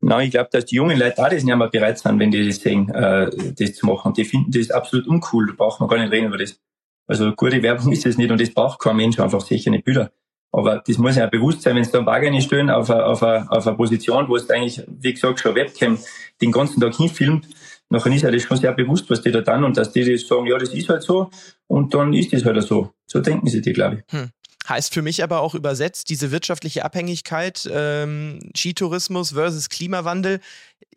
[0.00, 2.46] Nein, ich glaube, dass die jungen Leute auch das nicht mehr bereit sind, wenn die
[2.46, 4.12] das sehen, äh, das zu machen.
[4.12, 5.46] Die finden das absolut uncool.
[5.46, 6.60] Da braucht man gar nicht reden über das.
[7.06, 10.10] Also gute Werbung ist es nicht und das braucht kein Mensch, einfach sicher nicht Bilder.
[10.56, 13.24] Aber das muss ja bewusst sein, wenn sie da einen Bagger stellen auf eine, auf,
[13.24, 15.98] eine, auf Position, wo es eigentlich, wie gesagt, schon Webcam
[16.40, 17.48] den ganzen Tag hinfilmt,
[17.90, 20.28] nachher ist ja das schon sehr bewusst, was die da dann und dass die das
[20.28, 21.28] sagen, ja, das ist halt so
[21.66, 22.94] und dann ist das halt so.
[23.06, 24.16] So denken sie die, glaube ich.
[24.16, 24.30] Hm.
[24.68, 30.38] Heißt für mich aber auch übersetzt, diese wirtschaftliche Abhängigkeit, ähm, Skitourismus versus Klimawandel,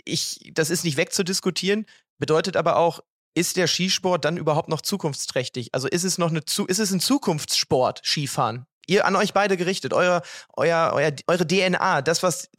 [0.05, 1.87] ich, das ist nicht wegzudiskutieren,
[2.19, 2.99] bedeutet aber auch,
[3.33, 5.69] ist der Skisport dann überhaupt noch zukunftsträchtig?
[5.73, 8.67] Also ist es noch eine, ist es ein Zukunftssport, Skifahren?
[8.87, 10.21] Ihr an euch beide gerichtet, euer,
[10.55, 12.49] euer, euer, eure DNA, das, was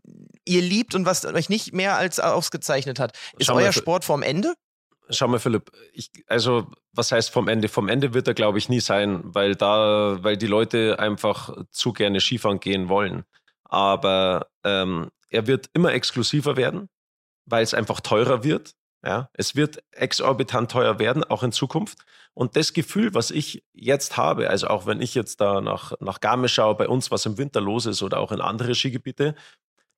[0.44, 3.16] ihr liebt und was euch nicht mehr als ausgezeichnet hat.
[3.38, 4.54] Ist Schau euer Sport vorm Ende?
[5.10, 7.68] Schau mal, Philipp, ich, also was heißt vom Ende?
[7.68, 11.92] Vom Ende wird er, glaube ich, nie sein, weil da, weil die Leute einfach zu
[11.92, 13.24] gerne Skifahren gehen wollen.
[13.64, 16.88] Aber ähm, er wird immer exklusiver werden,
[17.46, 18.74] weil es einfach teurer wird.
[19.04, 21.98] Ja, es wird exorbitant teuer werden, auch in Zukunft.
[22.34, 26.20] Und das Gefühl, was ich jetzt habe, also auch wenn ich jetzt da nach, nach
[26.20, 29.34] Garmisch schaue, bei uns, was im Winter los ist oder auch in andere Skigebiete,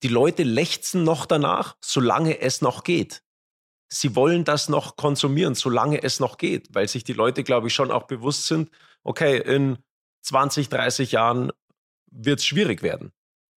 [0.03, 3.23] die Leute lechzen noch danach, solange es noch geht.
[3.89, 7.75] Sie wollen das noch konsumieren, solange es noch geht, weil sich die Leute, glaube ich,
[7.75, 8.71] schon auch bewusst sind,
[9.03, 9.79] okay, in
[10.23, 11.53] 20, 30 Jahren
[12.11, 13.13] wird es schwierig werden.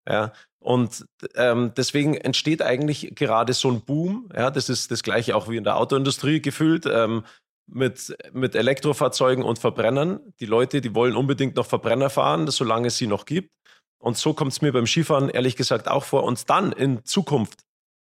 [0.08, 4.28] Ja, und ähm, deswegen entsteht eigentlich gerade so ein Boom.
[4.34, 6.86] Ja, das ist das gleiche auch wie in der Autoindustrie gefühlt.
[6.86, 7.24] Ähm,
[7.66, 10.20] mit, mit Elektrofahrzeugen und Verbrennern.
[10.40, 13.50] Die Leute, die wollen unbedingt noch Verbrenner fahren, solange es sie noch gibt.
[13.98, 16.24] Und so kommt es mir beim Skifahren ehrlich gesagt auch vor.
[16.24, 17.62] Und dann in Zukunft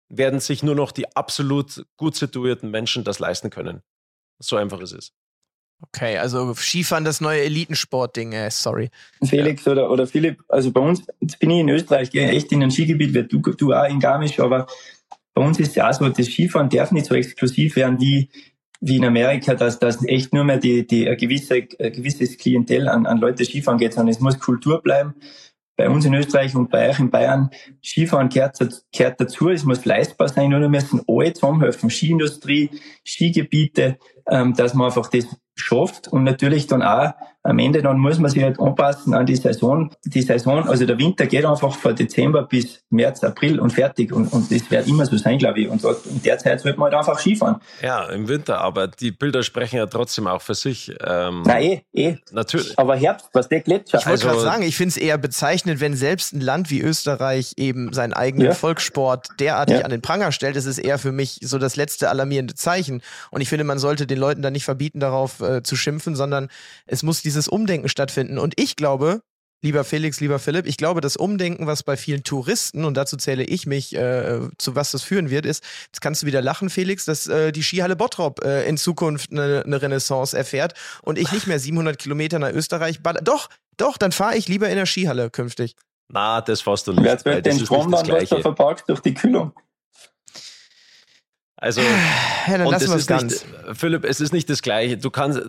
[0.09, 3.81] werden sich nur noch die absolut gut situierten Menschen das leisten können.
[4.39, 5.11] So einfach ist es.
[5.81, 8.89] Okay, also Skifahren das neue Elitensportding, äh, sorry.
[9.23, 9.73] Felix ja.
[9.73, 12.71] oder, oder Philipp, also bei uns, jetzt bin ich in Österreich, gehe echt in ein
[12.71, 14.67] Skigebiet, wie du, du auch in Garmisch, aber
[15.33, 18.29] bei uns ist ja auch so, das Skifahren darf nicht so exklusiv werden wie,
[18.79, 22.87] wie in Amerika, dass, dass echt nur mehr die, die ein gewisse, ein gewisses Klientel
[22.87, 25.15] an, an Leute Skifahren geht, sondern es muss Kultur bleiben.
[25.77, 27.49] Bei uns in Österreich und bei euch in Bayern,
[27.83, 28.57] Skifahren gehört,
[28.93, 32.69] gehört dazu, es muss leistbar sein, nur wir müssen alle zusammenhelfen, Skiindustrie,
[33.05, 33.97] Skigebiete,
[34.29, 35.25] ähm, dass man einfach das
[35.55, 37.13] schafft und natürlich dann auch
[37.45, 39.91] am Ende dann muss man sich halt anpassen an die Saison.
[40.03, 44.33] Die Saison, also der Winter geht einfach von Dezember bis März, April und fertig und,
[44.33, 45.69] und das wird immer so sein, glaube ich.
[45.69, 47.57] Und in der Zeit sollte man halt einfach Skifahren.
[47.81, 50.91] Ja, im Winter, aber die Bilder sprechen ja trotzdem auch für sich.
[51.05, 52.15] Ähm, Na eh, eh.
[52.31, 52.77] Natürlich.
[52.79, 53.99] Aber Herbst, was der Gletscher.
[53.99, 56.81] Ich wollte also, gerade sagen, ich finde es eher bezeichnend, wenn selbst ein Land wie
[56.81, 58.53] Österreich eben seinen eigenen ja.
[58.53, 59.85] Volkssport derartig ja.
[59.85, 60.55] an den Pranger stellt.
[60.55, 63.03] Das ist eher für mich so das letzte alarmierende Zeichen.
[63.29, 66.49] Und ich finde, man sollte den Leuten da nicht verbieten, darauf äh, zu schimpfen, sondern
[66.87, 68.39] es muss dieses Umdenken stattfinden.
[68.39, 69.21] Und ich glaube,
[69.61, 73.43] lieber Felix, lieber Philipp, ich glaube, das Umdenken, was bei vielen Touristen, und dazu zähle
[73.43, 77.05] ich mich, äh, zu was das führen wird, ist, jetzt kannst du wieder lachen, Felix,
[77.05, 81.47] dass äh, die Skihalle Bottrop äh, in Zukunft eine, eine, Renaissance erfährt und ich nicht
[81.47, 83.21] mehr 700 Kilometer nach Österreich baller.
[83.21, 85.75] Doch, doch, dann fahre ich lieber in der Skihalle künftig.
[86.07, 87.03] Na, das fährst du nicht.
[87.03, 89.51] Wer wird den Strom dann verparkt durch die Kühlung?
[91.57, 93.43] Also, ja, dann lassen wir es ganz.
[93.43, 94.97] Nicht, Philipp, es ist nicht das Gleiche.
[94.97, 95.41] Du kannst,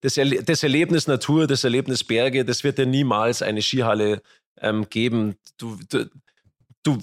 [0.00, 4.22] das, Erle das, Erlebnis Natur, das Erlebnis Berge, das wird dir niemals eine Skihalle
[4.60, 5.36] ähm, geben.
[5.58, 6.06] Du, du,
[6.82, 6.98] du,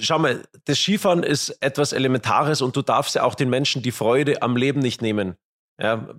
[0.00, 3.92] schau mal, das Skifahren ist etwas Elementares und du darfst ja auch den Menschen die
[3.92, 5.36] Freude am Leben nicht nehmen.
[5.80, 6.14] Ja,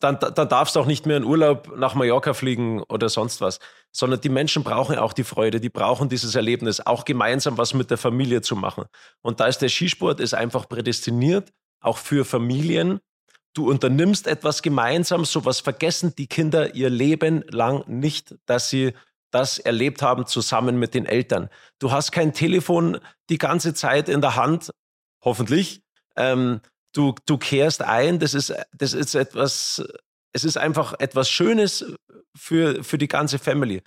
[0.00, 3.58] dann, dann darfst du auch nicht mehr in Urlaub nach Mallorca fliegen oder sonst was,
[3.90, 7.90] sondern die Menschen brauchen auch die Freude, die brauchen dieses Erlebnis, auch gemeinsam was mit
[7.90, 8.84] der Familie zu machen.
[9.22, 13.00] Und da ist der Skisport ist einfach prädestiniert, auch für Familien.
[13.54, 18.92] Du unternimmst etwas gemeinsam, sowas vergessen die Kinder ihr Leben lang nicht, dass sie
[19.30, 21.50] das erlebt haben zusammen mit den Eltern.
[21.78, 24.70] Du hast kein Telefon die ganze Zeit in der Hand,
[25.22, 25.82] hoffentlich.
[26.16, 26.60] Ähm,
[26.92, 29.84] du, du kehrst ein, das ist, das ist etwas,
[30.32, 31.84] es ist einfach etwas Schönes
[32.34, 33.82] für, für die ganze Family.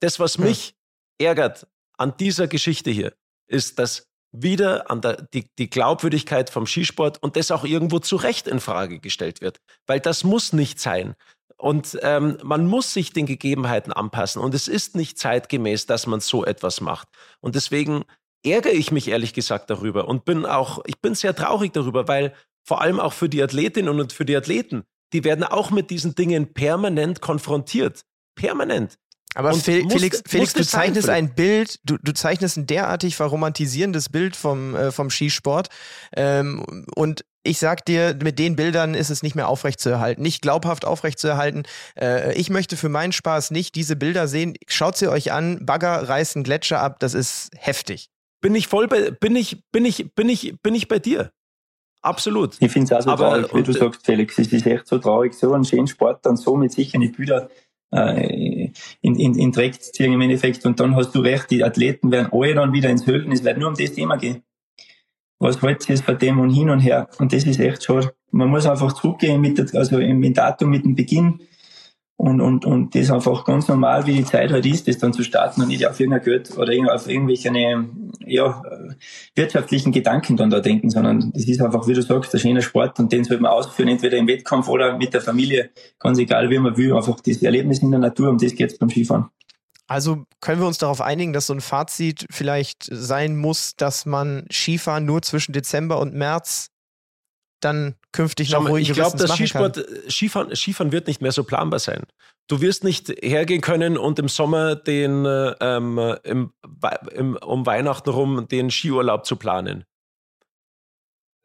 [0.00, 0.74] Das, was mich
[1.18, 1.66] ärgert
[1.96, 3.12] an dieser Geschichte hier,
[3.46, 8.16] ist, dass wieder an der, die, die Glaubwürdigkeit vom Skisport und das auch irgendwo zu
[8.16, 9.58] Recht in Frage gestellt wird.
[9.86, 11.14] Weil das muss nicht sein.
[11.56, 14.40] Und ähm, man muss sich den Gegebenheiten anpassen.
[14.40, 17.08] Und es ist nicht zeitgemäß, dass man so etwas macht.
[17.40, 18.04] Und deswegen
[18.44, 22.34] ärgere ich mich ehrlich gesagt darüber und bin auch, ich bin sehr traurig darüber, weil
[22.64, 26.14] vor allem auch für die Athletinnen und für die Athleten, die werden auch mit diesen
[26.14, 28.02] Dingen permanent konfrontiert.
[28.36, 28.98] Permanent.
[29.34, 33.14] Aber und Felix, muss, Felix du zeichnest sein, ein Bild, du, du zeichnest ein derartig
[33.14, 35.68] verromantisierendes Bild vom, äh, vom Skisport.
[36.16, 36.64] Ähm,
[36.94, 41.64] und ich sag dir, mit den Bildern ist es nicht mehr aufrechtzuerhalten, nicht glaubhaft aufrechtzuerhalten.
[41.98, 44.54] Äh, ich möchte für meinen Spaß nicht diese Bilder sehen.
[44.66, 48.08] Schaut sie euch an, Bagger reißen Gletscher ab, das ist heftig.
[48.40, 51.32] Bin ich voll bei, bin ich, bin ich, bin ich, bin ich bei dir.
[52.02, 52.56] Absolut.
[52.60, 54.38] Ich finde es auch so Aber, traurig, wie du sagst, Felix.
[54.38, 57.67] Es ist echt so traurig, so einen schönen Sport dann so mit sicheren Bilder äh,
[57.90, 60.64] in, in, in Dreck ziehen im Endeffekt.
[60.66, 63.32] Und dann hast du recht, die Athleten werden alle dann wieder ins Höllen.
[63.32, 64.42] Es wird nur um das Thema gehen.
[65.38, 67.08] Was ihr jetzt von dem und hin und her?
[67.18, 68.12] Und das ist echt schade.
[68.30, 71.40] Man muss einfach zurückgehen mit, der, also im Datum, mit dem Beginn
[72.18, 75.22] und, und, und das einfach ganz normal, wie die Zeit halt ist, das dann zu
[75.22, 77.52] starten und nicht auf irgendein Geld oder auf irgendwelche
[78.26, 78.60] ja,
[79.36, 82.98] wirtschaftlichen Gedanken dann da denken, sondern das ist einfach, wie du sagst, ein schöner Sport
[82.98, 86.58] und den sollte man ausführen, entweder im Wettkampf oder mit der Familie, ganz egal, wie
[86.58, 89.26] man will, einfach das Erlebnis in der Natur, um das geht's beim Skifahren.
[89.86, 94.44] Also können wir uns darauf einigen, dass so ein Fazit vielleicht sein muss, dass man
[94.50, 96.72] Skifahren nur zwischen Dezember und März
[97.60, 101.78] dann künftig noch ruhig Ich glaube, dass Skisport, Skifahren, Skifahren wird nicht mehr so planbar
[101.78, 102.04] sein.
[102.48, 105.26] Du wirst nicht hergehen können und im Sommer den
[105.60, 106.52] ähm, im,
[107.12, 109.84] im, um Weihnachten rum den Skiurlaub zu planen.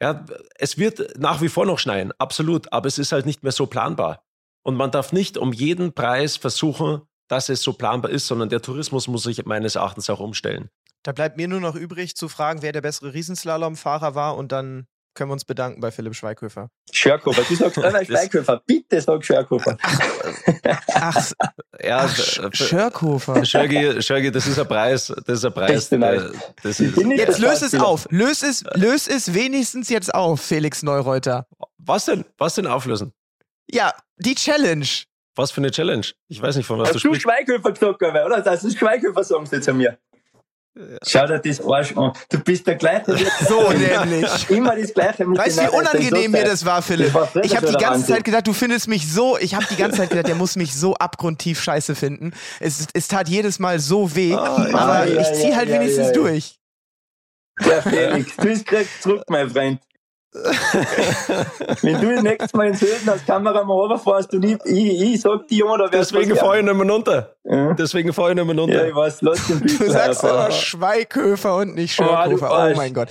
[0.02, 0.24] Ja,
[0.56, 3.66] es wird nach wie vor noch schneien, absolut, aber es ist halt nicht mehr so
[3.66, 4.24] planbar.
[4.62, 8.62] Und man darf nicht um jeden Preis versuchen, dass es so planbar ist, sondern der
[8.62, 10.70] Tourismus muss sich meines Erachtens auch umstellen.
[11.02, 14.86] Da bleibt mir nur noch übrig zu fragen, wer der bessere Riesenslalom-Fahrer war und dann
[15.14, 16.70] können wir uns bedanken bei Philipp Schweighöfer.
[16.92, 19.76] Schörkofer, du sagst immer Schweighöfer, bitte sag Schörkofer.
[20.94, 21.32] Ach,
[21.82, 23.44] ja, Schörkofer.
[23.44, 25.88] Schörgi, Schörgi, das ist ein Preis, das ist ein Preis.
[25.88, 26.30] Das,
[26.62, 31.46] das ist jetzt löse es auf, löse es, löse es wenigstens jetzt auf, Felix Neureuter.
[31.78, 33.12] Was denn, was denn auflösen?
[33.70, 34.86] Ja, die Challenge.
[35.36, 36.06] Was für eine Challenge?
[36.28, 37.24] Ich weiß nicht, von was Hast du sprichst.
[37.24, 38.40] du Schweighöfer gesagt, oder?
[38.40, 39.98] Das ist Schweighöfer-Songs jetzt an mir.
[41.06, 42.12] Schau dir das Arsch an.
[42.28, 43.16] Du bist der gleiche.
[43.48, 44.50] So nämlich.
[44.50, 45.24] Immer das gleiche.
[45.26, 47.14] Weißt du, wie unangenehm mir das war, Philipp?
[47.42, 50.10] Ich habe die ganze Zeit gedacht, du findest mich so, ich habe die ganze Zeit
[50.10, 52.32] gedacht, der muss mich so abgrundtief scheiße finden.
[52.58, 56.10] Es, es tat jedes Mal so weh, oh, aber ja, ich zieh ja, halt wenigstens
[56.12, 56.58] durch.
[57.60, 59.80] Ja, Felix, du bist direkt zurück, mein Freund.
[61.82, 65.66] Wenn du nächstes Mal ins Höhen als Kameramann runterfährst und ich, ich, ich sag dir,
[65.66, 67.36] oder Deswegen fahre ich nicht mehr runter.
[67.44, 67.72] Ja.
[67.74, 68.82] Deswegen fahre ich nicht mehr runter.
[68.82, 72.50] Ja, ich weiß, lass den Du sagst aber Schweighöfer und nicht Schörkofer.
[72.50, 73.10] Oh, oh, mein Gott.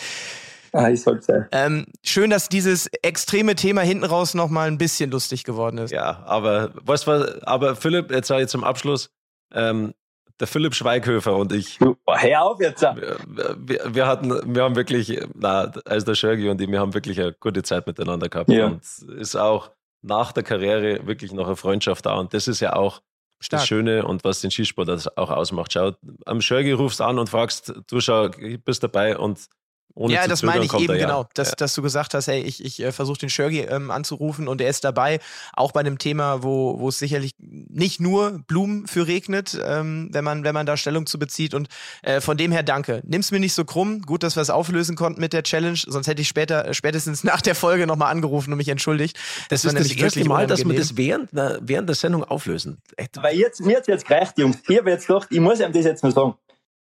[0.74, 1.46] Ah, ich sag's ja.
[1.52, 5.92] Ähm, schön, dass dieses extreme Thema hinten raus nochmal ein bisschen lustig geworden ist.
[5.92, 9.12] Ja, aber was war, aber Philipp, jetzt sage ich zum Abschluss,
[9.54, 9.94] ähm,
[10.40, 11.78] der Philipp Schweighöfer und ich.
[11.78, 12.82] Du, hör auf jetzt!
[12.82, 13.18] Wir,
[13.58, 17.20] wir, wir, hatten, wir haben wirklich, na, also der Schergi und ich, wir haben wirklich
[17.20, 18.50] eine gute Zeit miteinander gehabt.
[18.50, 18.68] Ja.
[18.68, 18.82] Und
[19.18, 22.16] ist auch nach der Karriere wirklich noch eine Freundschaft da.
[22.16, 23.02] Und das ist ja auch
[23.40, 23.62] Stark.
[23.62, 25.74] das Schöne und was den Skisport auch ausmacht.
[25.74, 25.92] Schau,
[26.26, 28.30] am Schergi rufst an und fragst, du schau,
[28.66, 29.48] bist dabei und
[29.96, 31.56] ohne ja, das meine ich eben genau, dass, ja.
[31.56, 34.70] dass du gesagt hast, hey, ich, ich äh, versuche den Shergi ähm, anzurufen und er
[34.70, 35.20] ist dabei,
[35.54, 40.24] auch bei einem Thema, wo, wo es sicherlich nicht nur Blumen für regnet, ähm, wenn,
[40.24, 41.54] man, wenn man da Stellung zu bezieht.
[41.54, 41.68] Und
[42.02, 43.02] äh, von dem her danke.
[43.06, 44.02] Nimm's mir nicht so krumm.
[44.02, 47.42] Gut, dass wir es auflösen konnten mit der Challenge, sonst hätte ich später, spätestens nach
[47.42, 49.20] der Folge nochmal angerufen und mich entschuldigt.
[49.50, 52.82] Das, das ist das erste Mal, dass wir das während, während der Sendung auflösen.
[53.16, 54.58] Weil jetzt, mir hat jetzt gereicht, Jungs.
[54.68, 56.36] Ich habe jetzt gedacht, ich muss ihm das jetzt mal sagen.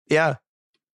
[0.10, 0.40] Ja.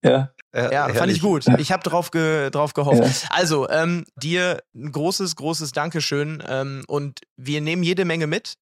[0.04, 0.30] Ja.
[0.55, 1.45] Ja, ja fand ich gut.
[1.57, 3.23] Ich habe drauf, ge drauf gehofft.
[3.23, 3.29] Ja.
[3.29, 6.41] Also, ähm, dir ein großes, großes Dankeschön.
[6.47, 8.55] Ähm, und wir nehmen jede Menge mit.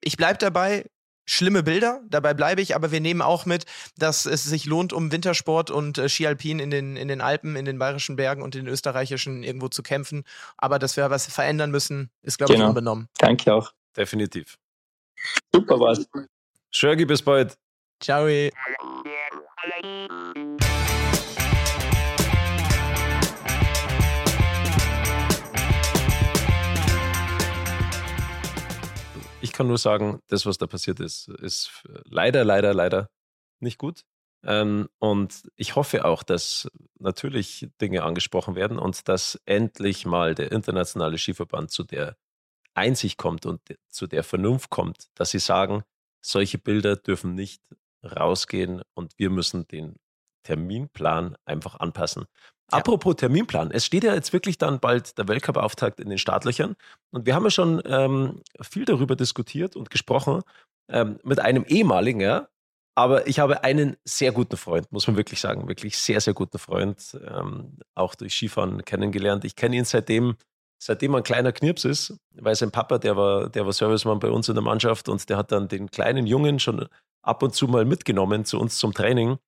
[0.00, 0.84] Ich bleibe dabei
[1.28, 3.66] schlimme Bilder, dabei bleibe ich, aber wir nehmen auch mit,
[3.98, 7.66] dass es sich lohnt, um Wintersport und äh, Skialpin in den, in den Alpen, in
[7.66, 10.24] den bayerischen Bergen und in den österreichischen irgendwo zu kämpfen.
[10.56, 12.66] Aber dass wir was verändern müssen, ist, glaube genau.
[12.66, 13.08] ich, unbenommen.
[13.18, 13.72] Danke auch.
[13.94, 14.56] Definitiv.
[15.52, 16.08] Super was.
[16.70, 17.58] Schörgi, bis bald.
[18.00, 18.26] Ciao.
[29.58, 33.10] Kann nur sagen, das, was da passiert ist, ist leider, leider, leider
[33.58, 34.04] nicht gut.
[34.44, 40.52] Ähm, und ich hoffe auch, dass natürlich Dinge angesprochen werden und dass endlich mal der
[40.52, 42.16] internationale Skiverband zu der
[42.74, 45.82] Einsicht kommt und zu der Vernunft kommt, dass sie sagen,
[46.20, 47.60] solche Bilder dürfen nicht
[48.04, 49.96] rausgehen und wir müssen den
[50.44, 52.26] Terminplan einfach anpassen.
[52.70, 56.76] Apropos Terminplan, es steht ja jetzt wirklich dann bald der Weltcup-Auftakt in den Startlöchern
[57.10, 60.42] und wir haben ja schon ähm, viel darüber diskutiert und gesprochen
[60.90, 62.48] ähm, mit einem ehemaligen, ja,
[62.98, 66.58] aber ich habe einen sehr guten Freund, muss man wirklich sagen, wirklich sehr, sehr guten
[66.58, 69.44] Freund, ähm, auch durch Skifahren kennengelernt.
[69.44, 70.36] Ich kenne ihn seitdem,
[70.82, 74.30] seitdem er ein kleiner Knirps ist, weil sein Papa, der war, der war Servicemann bei
[74.30, 76.88] uns in der Mannschaft und der hat dann den kleinen Jungen schon
[77.22, 79.38] ab und zu mal mitgenommen zu uns zum Training.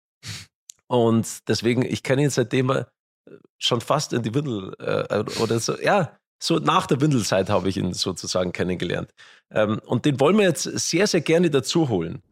[0.87, 2.93] Und deswegen, ich kenne ihn seitdem er
[3.59, 7.77] schon fast in die Windel äh, oder so, ja, so nach der Windelzeit habe ich
[7.77, 9.13] ihn sozusagen kennengelernt.
[9.51, 12.23] Ähm, und den wollen wir jetzt sehr, sehr gerne dazu holen.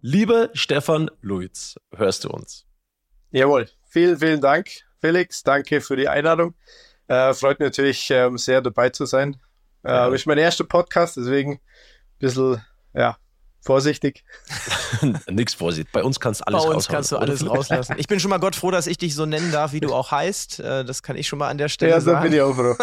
[0.00, 2.64] Lieber Stefan Luiz, hörst du uns?
[3.32, 4.68] Jawohl, vielen, vielen Dank,
[5.00, 5.42] Felix.
[5.42, 6.54] Danke für die Einladung.
[7.08, 9.36] Äh, freut mich natürlich ähm, sehr, dabei zu sein.
[9.82, 10.08] Äh, ja.
[10.08, 11.60] Ist mein erster Podcast, deswegen ein
[12.18, 12.62] bisschen,
[12.94, 13.16] ja,
[13.66, 14.22] Vorsichtig.
[15.28, 15.90] Nix Vorsicht.
[15.90, 17.96] Bei uns kannst du alles Bei uns kannst du alles rauslassen.
[17.98, 20.12] Ich bin schon mal Gott froh, dass ich dich so nennen darf, wie du auch
[20.12, 20.60] heißt.
[20.60, 22.06] Äh, das kann ich schon mal an der Stelle sagen.
[22.06, 22.76] Ja, so bin ich auch froh.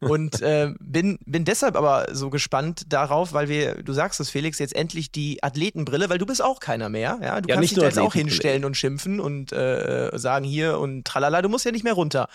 [0.00, 4.58] Und äh, bin, bin deshalb aber so gespannt darauf, weil wir, du sagst es, Felix,
[4.58, 7.18] jetzt endlich die Athletenbrille, weil du bist auch keiner mehr.
[7.22, 7.40] Ja?
[7.40, 11.06] Du ja, kannst dich da jetzt auch hinstellen und schimpfen und äh, sagen hier und
[11.06, 12.28] tralala, du musst ja nicht mehr runter.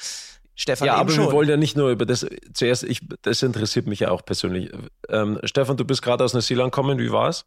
[0.61, 1.25] Stefan, ja, aber schon.
[1.25, 2.23] wir wollen ja nicht nur über das.
[2.53, 4.71] Zuerst, ich, das interessiert mich ja auch persönlich.
[5.09, 6.99] Ähm, Stefan, du bist gerade aus Neuseeland gekommen.
[6.99, 7.45] Wie war es?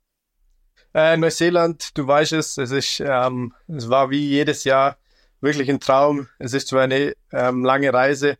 [0.93, 4.97] Äh, Neuseeland, du weißt es, es, ist, ähm, es war wie jedes Jahr
[5.41, 6.27] wirklich ein Traum.
[6.41, 8.37] Es ist zwar eine ähm, lange Reise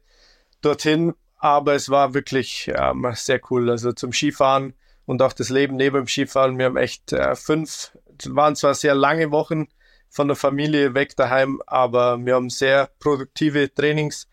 [0.61, 3.71] dorthin, aber es war wirklich ähm, sehr cool.
[3.71, 4.75] Also zum Skifahren
[5.07, 6.59] und auch das Leben neben dem Skifahren.
[6.59, 9.69] Wir haben echt äh, fünf, waren zwar sehr lange Wochen
[10.09, 14.27] von der Familie weg daheim, aber wir haben sehr produktive Trainings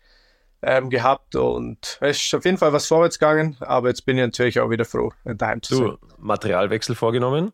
[0.62, 4.24] ähm, gehabt und es ist auf jeden Fall was vorwärts gegangen, aber jetzt bin ich
[4.24, 5.96] natürlich auch wieder froh, daheim zu sein.
[6.18, 7.52] Materialwechsel vorgenommen?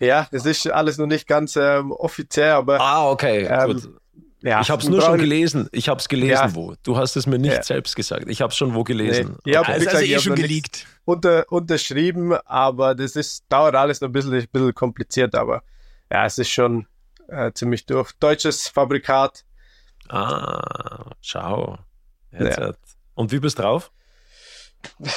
[0.00, 2.80] Ja, das ist alles noch nicht ganz ähm, offiziell, aber.
[2.80, 3.90] Ah, okay, ähm, gut.
[4.42, 5.68] Ja, ich habe es nur schon gelesen.
[5.72, 6.54] Ich habe es gelesen, ja.
[6.54, 6.74] wo.
[6.84, 7.62] Du hast es mir nicht ja.
[7.62, 8.28] selbst gesagt.
[8.28, 9.38] Ich habe es schon wo gelesen.
[9.44, 9.52] Nee.
[9.52, 10.86] Ich habe also, also eh schon geleakt.
[11.04, 15.62] Unter, unterschrieben, aber das ist, dauert alles noch ein bisschen, ein bisschen kompliziert, aber
[16.12, 16.86] ja, es ist schon
[17.28, 18.12] äh, ziemlich durch.
[18.20, 19.44] Deutsches Fabrikat.
[20.08, 21.78] Ah, schau.
[22.32, 22.72] Ja.
[23.14, 23.90] Und wie bist du drauf?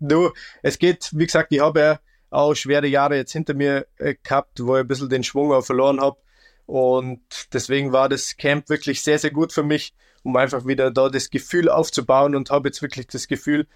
[0.00, 4.14] du, es geht, wie gesagt, ich habe ja auch schwere Jahre jetzt hinter mir äh,
[4.22, 6.18] gehabt, wo ich ein bisschen den Schwung auch verloren habe.
[6.66, 7.20] Und
[7.52, 11.30] deswegen war das Camp wirklich sehr, sehr gut für mich, um einfach wieder da das
[11.30, 13.68] Gefühl aufzubauen und habe jetzt wirklich das Gefühl,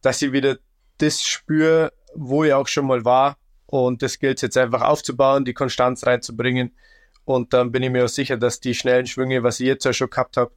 [0.00, 0.58] dass ich wieder
[0.98, 3.36] das spüre, wo ich auch schon mal war.
[3.66, 6.74] Und das gilt jetzt einfach aufzubauen, die Konstanz reinzubringen.
[7.24, 9.92] Und dann bin ich mir auch sicher, dass die schnellen Schwünge, was ich jetzt ja
[9.92, 10.52] schon gehabt habe,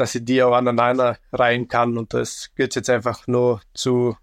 [0.00, 1.98] dass ich die auch aneinander reihen kann.
[1.98, 4.16] Und das gilt jetzt einfach nur zu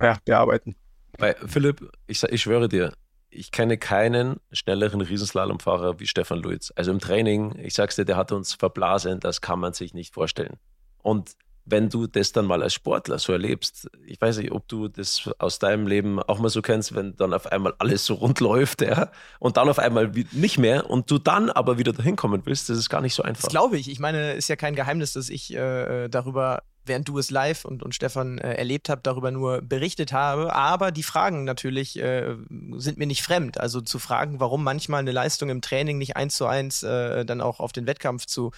[0.00, 0.76] ja, bearbeiten.
[1.18, 2.92] Bei Philipp, ich, ich schwöre dir,
[3.30, 6.72] ich kenne keinen schnelleren Riesenslalomfahrer wie Stefan Luiz.
[6.74, 10.14] Also im Training, ich sag's dir, der hat uns verblasen, das kann man sich nicht
[10.14, 10.56] vorstellen.
[11.02, 11.36] Und
[11.70, 15.30] wenn du das dann mal als Sportler so erlebst, ich weiß nicht, ob du das
[15.38, 18.82] aus deinem Leben auch mal so kennst, wenn dann auf einmal alles so rund läuft,
[18.82, 22.68] ja, und dann auf einmal nicht mehr und du dann aber wieder dahin kommen willst,
[22.68, 23.42] das ist gar nicht so einfach.
[23.42, 23.90] Das glaube ich.
[23.90, 27.82] Ich meine, ist ja kein Geheimnis, dass ich äh, darüber während du es live und,
[27.82, 30.54] und Stefan äh, erlebt habt, darüber nur berichtet habe.
[30.54, 32.36] Aber die Fragen natürlich äh,
[32.76, 33.58] sind mir nicht fremd.
[33.58, 37.40] Also zu fragen, warum manchmal eine Leistung im Training nicht eins zu eins äh, dann
[37.40, 38.50] auch auf den Wettkampf zu,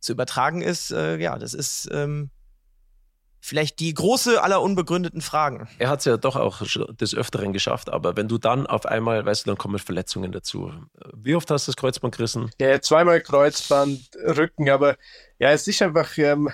[0.00, 2.30] zu übertragen ist, äh, ja, das ist ähm,
[3.44, 5.68] vielleicht die große aller unbegründeten Fragen.
[5.78, 6.62] Er hat es ja doch auch
[6.94, 10.72] des Öfteren geschafft, aber wenn du dann auf einmal, weißt du, dann kommen Verletzungen dazu.
[11.14, 12.50] Wie oft hast du das Kreuzband gerissen?
[12.58, 14.96] Ja, zweimal Kreuzband, Rücken, aber
[15.38, 16.48] ja, es ist einfach, ähm,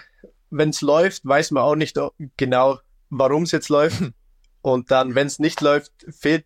[0.51, 1.97] wenn es läuft, weiß man auch nicht
[2.37, 4.03] genau, warum es jetzt läuft.
[4.63, 6.45] Und dann, wenn es nicht läuft, fehlt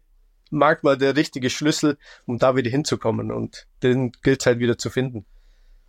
[0.50, 3.32] manchmal der richtige Schlüssel, um da wieder hinzukommen.
[3.32, 5.24] Und den gilt es halt wieder zu finden.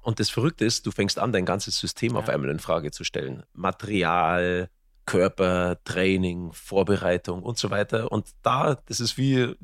[0.06, 2.20] Und das Verrückte ist, du fängst an, dein ganzes System ja.
[2.20, 3.42] auf einmal in Frage zu stellen.
[3.54, 4.70] Material,
[5.08, 8.12] Körper, Training, Vorbereitung und so weiter.
[8.12, 9.56] Und da, das ist wie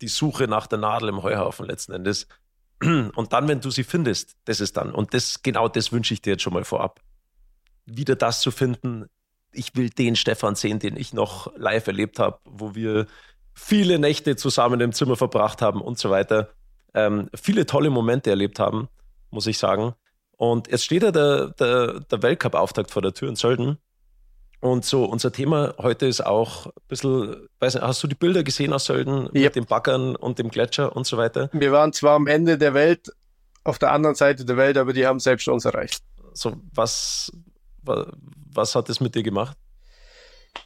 [0.00, 2.28] die Suche nach der Nadel im Heuhaufen letzten Endes.
[2.80, 4.92] Und dann, wenn du sie findest, das ist dann.
[4.92, 7.00] Und das, genau das wünsche ich dir jetzt schon mal vorab.
[7.84, 9.06] Wieder das zu finden.
[9.50, 13.06] Ich will den Stefan sehen, den ich noch live erlebt habe, wo wir
[13.54, 16.50] viele Nächte zusammen im Zimmer verbracht haben und so weiter.
[16.94, 18.88] Ähm, viele tolle Momente erlebt haben,
[19.30, 19.94] muss ich sagen.
[20.36, 23.78] Und jetzt steht ja der, der, der Weltcup-Auftakt vor der Tür in Sölden.
[24.60, 28.42] Und so, unser Thema heute ist auch ein bisschen, weiß nicht, hast du die Bilder
[28.42, 29.32] gesehen aus Sölden yep.
[29.34, 31.48] mit den Baggern und dem Gletscher und so weiter?
[31.52, 33.12] Wir waren zwar am Ende der Welt,
[33.62, 36.02] auf der anderen Seite der Welt, aber die haben selbst uns erreicht.
[36.32, 37.30] So, was,
[37.82, 39.56] was hat das mit dir gemacht?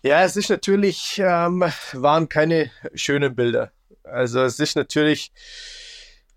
[0.02, 3.72] Ja, es ist natürlich, ähm, waren keine schönen Bilder.
[4.04, 5.32] Also es ist natürlich,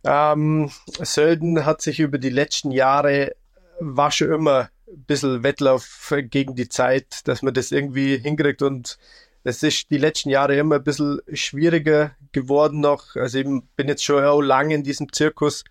[0.05, 3.35] ähm, Sölden hat sich über die letzten Jahre,
[3.79, 8.97] war schon immer ein bisschen Wettlauf gegen die Zeit, dass man das irgendwie hinkriegt und
[9.43, 13.15] es ist die letzten Jahre immer ein bisschen schwieriger geworden noch.
[13.15, 13.45] Also ich
[13.75, 15.63] bin jetzt schon auch lange in diesem Zirkus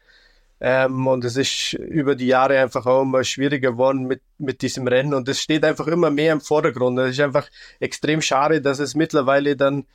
[0.60, 4.86] ähm, und es ist über die Jahre einfach auch immer schwieriger geworden mit, mit diesem
[4.86, 6.98] Rennen und es steht einfach immer mehr im Vordergrund.
[7.00, 7.48] Es ist einfach
[7.80, 9.86] extrem schade, dass es mittlerweile dann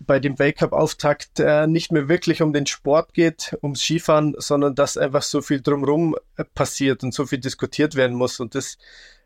[0.00, 4.96] bei dem Weltcup-Auftakt äh, nicht mehr wirklich um den Sport geht, ums Skifahren, sondern dass
[4.96, 8.40] einfach so viel drumherum äh, passiert und so viel diskutiert werden muss.
[8.40, 8.78] Und das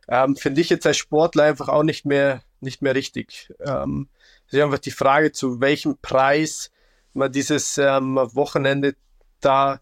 [0.09, 3.53] ähm, finde ich jetzt als Sportler einfach auch nicht mehr, nicht mehr richtig.
[3.61, 4.09] Ähm,
[4.47, 6.71] es ist einfach die Frage, zu welchem Preis
[7.13, 8.97] man dieses ähm, Wochenende
[9.41, 9.81] da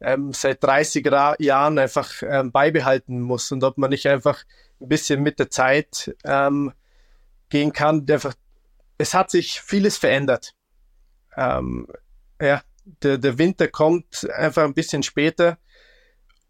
[0.00, 1.06] ähm, seit 30
[1.38, 4.44] Jahren einfach ähm, beibehalten muss und ob man nicht einfach
[4.80, 6.72] ein bisschen mit der Zeit ähm,
[7.48, 8.34] gehen kann, einfach
[8.98, 10.54] es hat sich vieles verändert.
[11.36, 11.86] Ähm,
[12.40, 15.58] ja, der, der Winter kommt einfach ein bisschen später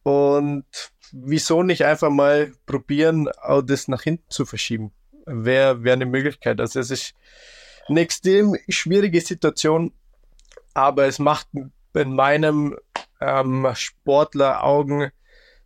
[0.02, 0.64] und
[1.12, 4.92] wieso nicht einfach mal probieren, auch das nach hinten zu verschieben?
[5.26, 6.60] Wäre wär eine Möglichkeit.
[6.60, 7.14] Also es ist
[7.88, 9.92] eine extrem schwierige Situation,
[10.74, 11.48] aber es macht
[11.94, 12.76] in meinem
[13.20, 15.10] ähm, Sportler-Augen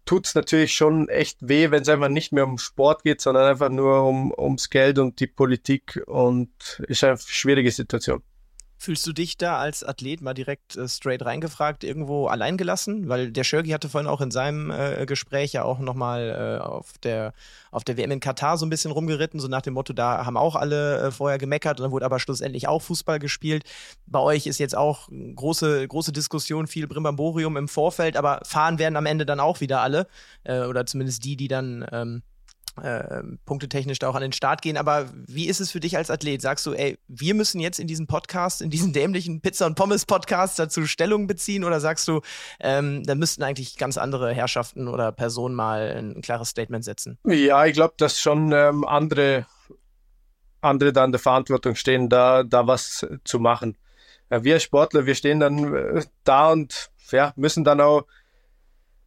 [0.09, 3.45] tut es natürlich schon echt weh, wenn es einfach nicht mehr um Sport geht, sondern
[3.45, 8.23] einfach nur um, ums Geld und die Politik und ist eine schwierige Situation.
[8.81, 13.09] Fühlst du dich da als Athlet mal direkt äh, straight reingefragt, irgendwo alleingelassen?
[13.09, 16.97] Weil der Schörgi hatte vorhin auch in seinem äh, Gespräch ja auch nochmal äh, auf,
[16.99, 17.33] der,
[17.73, 20.37] auf der WM in Katar so ein bisschen rumgeritten, so nach dem Motto, da haben
[20.37, 23.65] auch alle äh, vorher gemeckert und dann wurde aber schlussendlich auch Fußball gespielt.
[24.07, 28.97] Bei euch ist jetzt auch große, große Diskussion, viel Brimbamborium im Vorfeld, aber fahren werden
[28.97, 30.07] am Ende dann auch wieder alle.
[30.45, 32.23] Äh, oder zumindest die, die dann ähm,
[32.83, 34.77] äh, punktetechnisch da auch an den Start gehen.
[34.77, 36.43] Aber wie ist es für dich als Athlet?
[36.43, 40.59] Sagst du, ey, wir müssen jetzt in diesem Podcast, in diesen dämlichen Pizza- und Pommes-Podcast
[40.59, 41.65] dazu Stellung beziehen?
[41.65, 42.21] Oder sagst du,
[42.61, 47.19] ähm, da müssten eigentlich ganz andere Herrschaften oder Personen mal ein, klares Statement setzen?
[47.25, 49.47] Ja, ich glaube, dass schon ähm, andere,
[50.61, 53.77] andere da in der Verantwortung stehen, da, da was zu machen.
[54.31, 58.05] Ja, wir Sportler, wir stehen dann äh, da und ja, müssen dann auch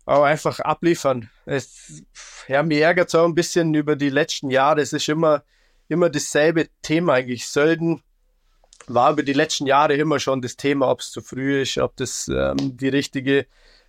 [0.06, 1.30] auch einfach abliefern.
[1.46, 2.04] Es,
[2.48, 4.82] ja, mir ärgert es auch ein bisschen über die letzten Jahre.
[4.82, 5.44] Es ist immer,
[5.88, 7.48] immer dasselbe Thema eigentlich.
[7.48, 8.02] Sölden
[8.88, 11.96] war über die letzten Jahre immer schon das Thema, ob es zu früh ist, ob
[11.98, 13.46] das ähm, die richtige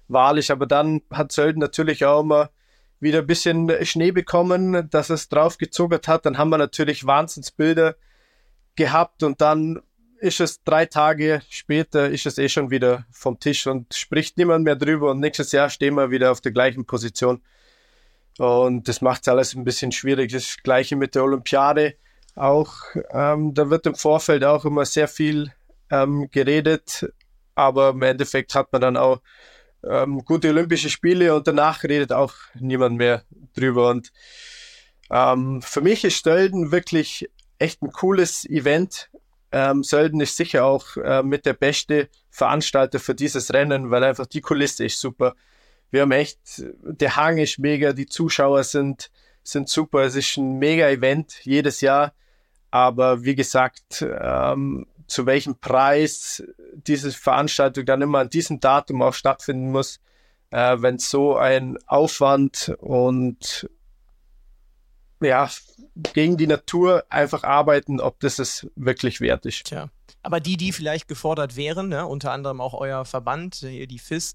[0.09, 0.51] Wahl ist.
[0.51, 2.51] Aber dann hat Sölden natürlich auch immer
[3.01, 6.27] wieder ein bisschen Schnee bekommen, dass es draufgezogert hat.
[6.27, 7.97] Dann haben wir natürlich Wahnsinnsbilder
[8.77, 9.83] gehabt und dann
[10.23, 14.65] ist es drei Tage später, ist es eh schon wieder vom Tisch und spricht niemand
[14.65, 17.43] mehr drüber und nächstes Jahr stehen wir wieder auf der gleichen Position.
[18.39, 20.31] Und das macht alles ein bisschen schwierig.
[20.31, 21.97] Das gleiche mit der Olympiade
[22.37, 22.73] auch.
[23.11, 25.53] Ähm, da wird im Vorfeld auch immer sehr viel
[25.91, 27.13] ähm, geredet,
[27.57, 29.21] aber im Endeffekt hat man dann auch
[29.85, 33.25] ähm, gute Olympische Spiele und danach redet auch niemand mehr
[33.57, 33.91] drüber.
[33.91, 34.13] Und
[35.11, 39.11] ähm, für mich ist Stölden wirklich echt ein cooles Event.
[39.53, 44.27] Ähm, Sölden ist sicher auch äh, mit der beste Veranstalter für dieses Rennen, weil einfach
[44.27, 45.35] die Kulisse ist super.
[45.91, 46.39] Wir haben echt,
[46.83, 49.11] der Hang ist mega, die Zuschauer sind,
[49.45, 50.01] sind super.
[50.01, 52.15] Es ist ein mega Event jedes Jahr.
[52.71, 56.43] Aber wie gesagt, ähm, zu welchem Preis
[56.73, 60.01] diese Veranstaltung dann immer an diesem Datum auch stattfinden muss,
[60.51, 63.69] äh, wenn so ein Aufwand und
[65.25, 65.51] ja,
[66.15, 69.65] gegen die Natur einfach arbeiten, ob das es wirklich wert ist.
[69.65, 69.89] Tja.
[70.23, 74.35] Aber die, die vielleicht gefordert wären, ne, unter anderem auch euer Verband, die FIS,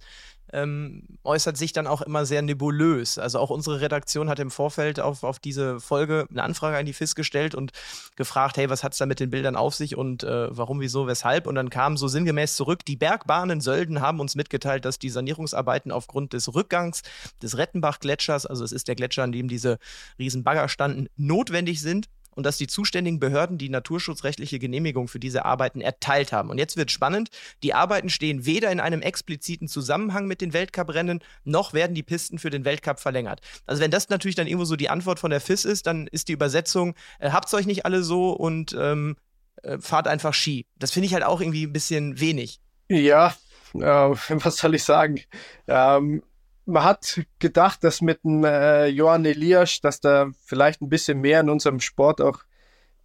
[0.53, 3.17] ähm, äußert sich dann auch immer sehr nebulös.
[3.17, 6.93] Also auch unsere Redaktion hat im Vorfeld auf, auf diese Folge eine Anfrage an die
[6.93, 7.71] FIS gestellt und
[8.15, 11.07] gefragt, hey, was hat es da mit den Bildern auf sich und äh, warum, wieso,
[11.07, 11.47] weshalb?
[11.47, 15.91] Und dann kam so sinngemäß zurück, die Bergbahnen Sölden haben uns mitgeteilt, dass die Sanierungsarbeiten
[15.91, 17.01] aufgrund des Rückgangs
[17.41, 19.77] des Rettenbach-Gletschers, also es ist der Gletscher, an dem diese
[20.17, 22.07] riesen Bagger standen, notwendig sind
[22.37, 26.51] und dass die zuständigen Behörden die naturschutzrechtliche Genehmigung für diese Arbeiten erteilt haben.
[26.51, 27.29] Und jetzt wird spannend.
[27.63, 32.37] Die Arbeiten stehen weder in einem expliziten Zusammenhang mit den Weltcuprennen, noch werden die Pisten
[32.37, 33.41] für den Weltcup verlängert.
[33.65, 36.27] Also wenn das natürlich dann irgendwo so die Antwort von der FIS ist, dann ist
[36.27, 39.15] die Übersetzung, äh, habt's euch nicht alle so und ähm,
[39.63, 40.67] äh, fahrt einfach Ski.
[40.77, 42.61] Das finde ich halt auch irgendwie ein bisschen wenig.
[42.87, 43.35] Ja,
[43.73, 45.21] äh, was soll ich sagen?
[45.67, 46.21] Ähm,
[46.67, 51.39] man hat gedacht, dass mit dem äh, Johann Elias, dass da vielleicht ein bisschen mehr
[51.39, 52.43] in unserem Sport auch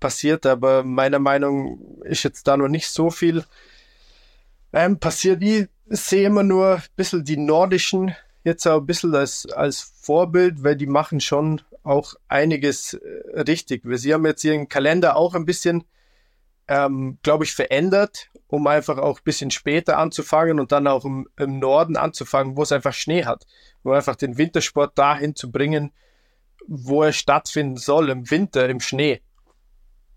[0.00, 3.44] passiert, aber meiner Meinung ist jetzt da noch nicht so viel
[4.72, 5.42] ähm, passiert.
[5.42, 10.64] Ich sehe immer nur ein bisschen die nordischen jetzt auch ein bisschen als, als Vorbild,
[10.64, 13.82] weil die machen schon auch einiges äh, richtig.
[13.84, 15.84] Sie haben jetzt ihren Kalender auch ein bisschen
[16.68, 21.28] ähm, glaube ich, verändert, um einfach auch ein bisschen später anzufangen und dann auch im,
[21.38, 23.46] im Norden anzufangen, wo es einfach Schnee hat.
[23.82, 25.92] Um einfach den Wintersport dahin zu bringen,
[26.66, 29.20] wo er stattfinden soll, im Winter, im Schnee.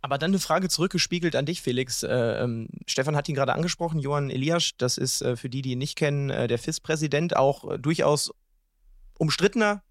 [0.01, 2.03] Aber dann eine Frage zurückgespiegelt an dich, Felix.
[2.03, 5.71] Äh, ähm, Stefan hat ihn gerade angesprochen, Johann Elias, das ist äh, für die, die
[5.71, 8.31] ihn nicht kennen, äh, der FIS-Präsident, auch äh, durchaus
[9.17, 9.81] umstrittener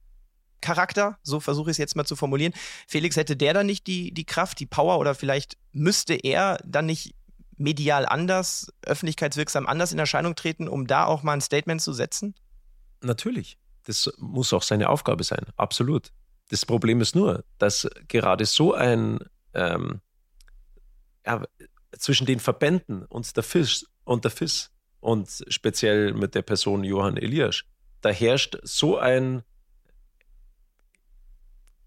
[0.60, 2.54] Charakter, so versuche ich es jetzt mal zu formulieren.
[2.88, 6.86] Felix, hätte der dann nicht die, die Kraft, die Power oder vielleicht müsste er dann
[6.86, 7.14] nicht
[7.56, 12.34] medial anders, öffentlichkeitswirksam anders in Erscheinung treten, um da auch mal ein Statement zu setzen?
[13.02, 13.58] Natürlich.
[13.84, 16.10] Das muss auch seine Aufgabe sein, absolut.
[16.48, 19.18] Das Problem ist nur, dass gerade so ein
[19.52, 20.00] ähm,
[21.26, 21.42] ja,
[21.98, 27.16] zwischen den Verbänden und der FIS und der FIS und speziell mit der Person Johann
[27.16, 27.62] Elias,
[28.00, 29.42] da herrscht so ein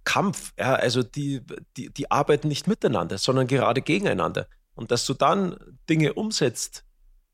[0.07, 0.53] Kampf.
[0.57, 1.41] Ja, also die,
[1.75, 4.47] die, die arbeiten nicht miteinander, sondern gerade gegeneinander.
[4.73, 5.57] Und dass du dann
[5.89, 6.85] Dinge umsetzt,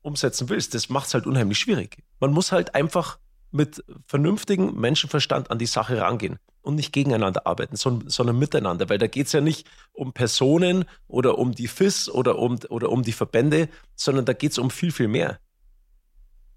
[0.02, 2.02] umsetzen willst, das macht es halt unheimlich schwierig.
[2.18, 3.18] Man muss halt einfach
[3.52, 8.98] mit vernünftigem Menschenverstand an die Sache rangehen und nicht gegeneinander arbeiten, sondern, sondern miteinander, weil
[8.98, 13.04] da geht es ja nicht um Personen oder um die FIS oder um, oder um
[13.04, 15.38] die Verbände, sondern da geht es um viel, viel mehr.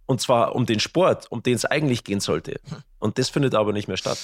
[0.08, 2.60] Und zwar um den Sport, um den es eigentlich gehen sollte.
[2.98, 4.18] Und das findet aber nicht mehr statt.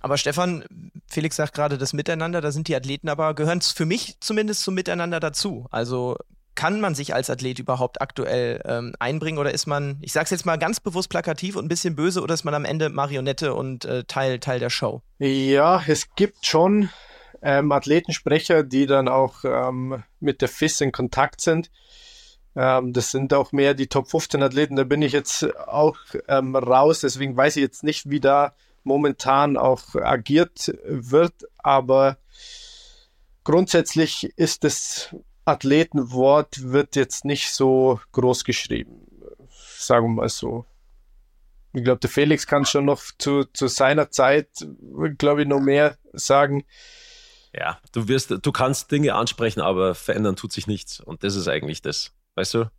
[0.00, 0.64] Aber Stefan,
[1.08, 4.74] Felix sagt gerade das Miteinander, da sind die Athleten aber, gehören für mich zumindest zum
[4.74, 5.66] Miteinander dazu.
[5.70, 6.16] Also
[6.56, 10.30] kann man sich als Athlet überhaupt aktuell ähm, einbringen oder ist man, ich sage es
[10.30, 13.54] jetzt mal ganz bewusst plakativ und ein bisschen böse oder ist man am Ende Marionette
[13.54, 15.02] und äh, Teil, Teil der Show?
[15.18, 16.88] Ja, es gibt schon
[17.42, 21.70] ähm, Athletensprecher, die dann auch ähm, mit der FIS in Kontakt sind.
[22.56, 26.56] Ähm, das sind auch mehr die Top 15 Athleten, da bin ich jetzt auch ähm,
[26.56, 28.54] raus, deswegen weiß ich jetzt nicht, wie da
[28.86, 32.18] momentan auch agiert wird, aber
[33.44, 35.14] grundsätzlich ist das
[35.44, 39.06] Athletenwort wird jetzt nicht so groß geschrieben,
[39.48, 40.66] sagen wir mal so.
[41.72, 44.48] Ich glaube, der Felix kann schon noch zu, zu seiner Zeit,
[45.18, 46.64] glaube ich, noch mehr sagen.
[47.52, 51.00] Ja, du wirst, du kannst Dinge ansprechen, aber verändern tut sich nichts.
[51.00, 52.12] Und das ist eigentlich das.
[52.34, 52.70] Weißt du?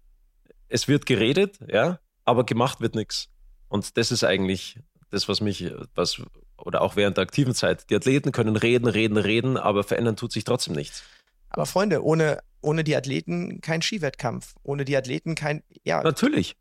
[0.67, 3.29] Es wird geredet, ja, aber gemacht wird nichts.
[3.69, 4.79] Und das ist eigentlich
[5.09, 6.21] das, was mich, was,
[6.57, 10.31] oder auch während der aktiven Zeit, die Athleten können reden, reden, reden, aber verändern tut
[10.31, 11.03] sich trotzdem nichts.
[11.49, 14.55] Aber Freunde, ohne, ohne die Athleten kein Skiwettkampf.
[14.63, 16.03] Ohne die Athleten kein, ja.
[16.03, 16.55] Natürlich.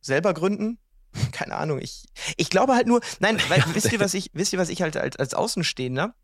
[0.00, 0.78] Selber gründen?
[1.32, 1.80] Keine Ahnung.
[1.80, 2.04] Ich,
[2.36, 4.96] ich glaube halt nur, nein, weil, wisst ihr, was ich, wisst ihr, was ich halt
[4.96, 6.14] als, als Außenstehender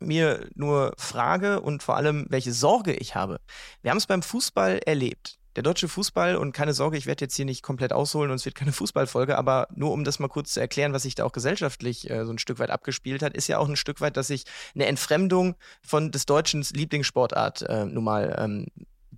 [0.00, 3.40] mir nur frage und vor allem, welche Sorge ich habe.
[3.82, 7.34] Wir haben es beim Fußball erlebt der deutsche Fußball, und keine Sorge, ich werde jetzt
[7.34, 10.52] hier nicht komplett ausholen und es wird keine Fußballfolge, aber nur um das mal kurz
[10.52, 13.48] zu erklären, was sich da auch gesellschaftlich äh, so ein Stück weit abgespielt hat, ist
[13.48, 14.44] ja auch ein Stück weit, dass sich
[14.76, 18.66] eine Entfremdung von des Deutschen Lieblingssportart äh, nun mal ähm,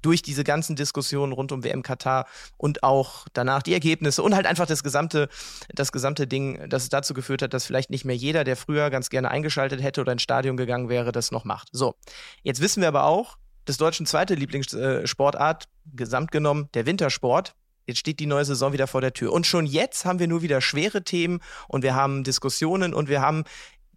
[0.00, 2.26] durch diese ganzen Diskussionen rund um WM Katar
[2.56, 5.28] und auch danach die Ergebnisse und halt einfach das gesamte,
[5.74, 9.10] das gesamte Ding, das dazu geführt hat, dass vielleicht nicht mehr jeder, der früher ganz
[9.10, 11.68] gerne eingeschaltet hätte oder ins Stadion gegangen wäre, das noch macht.
[11.72, 11.96] So,
[12.42, 13.36] jetzt wissen wir aber auch,
[13.70, 17.54] des Deutschen zweite Lieblingssportart, gesamt genommen der Wintersport.
[17.86, 19.32] Jetzt steht die neue Saison wieder vor der Tür.
[19.32, 23.20] Und schon jetzt haben wir nur wieder schwere Themen und wir haben Diskussionen und wir
[23.20, 23.44] haben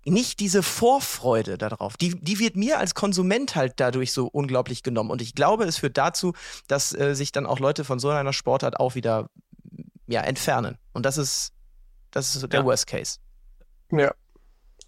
[0.06, 1.98] nicht diese Vorfreude darauf.
[1.98, 5.10] Die, die wird mir als Konsument halt dadurch so unglaublich genommen.
[5.10, 6.34] Und ich glaube, es führt dazu,
[6.68, 9.30] dass äh, sich dann auch Leute von so einer Sportart auch wieder
[10.08, 10.78] ja, entfernen.
[10.94, 11.54] Und das ist,
[12.12, 12.66] das ist der ja.
[12.66, 13.18] Worst Case.
[13.92, 14.14] Ja.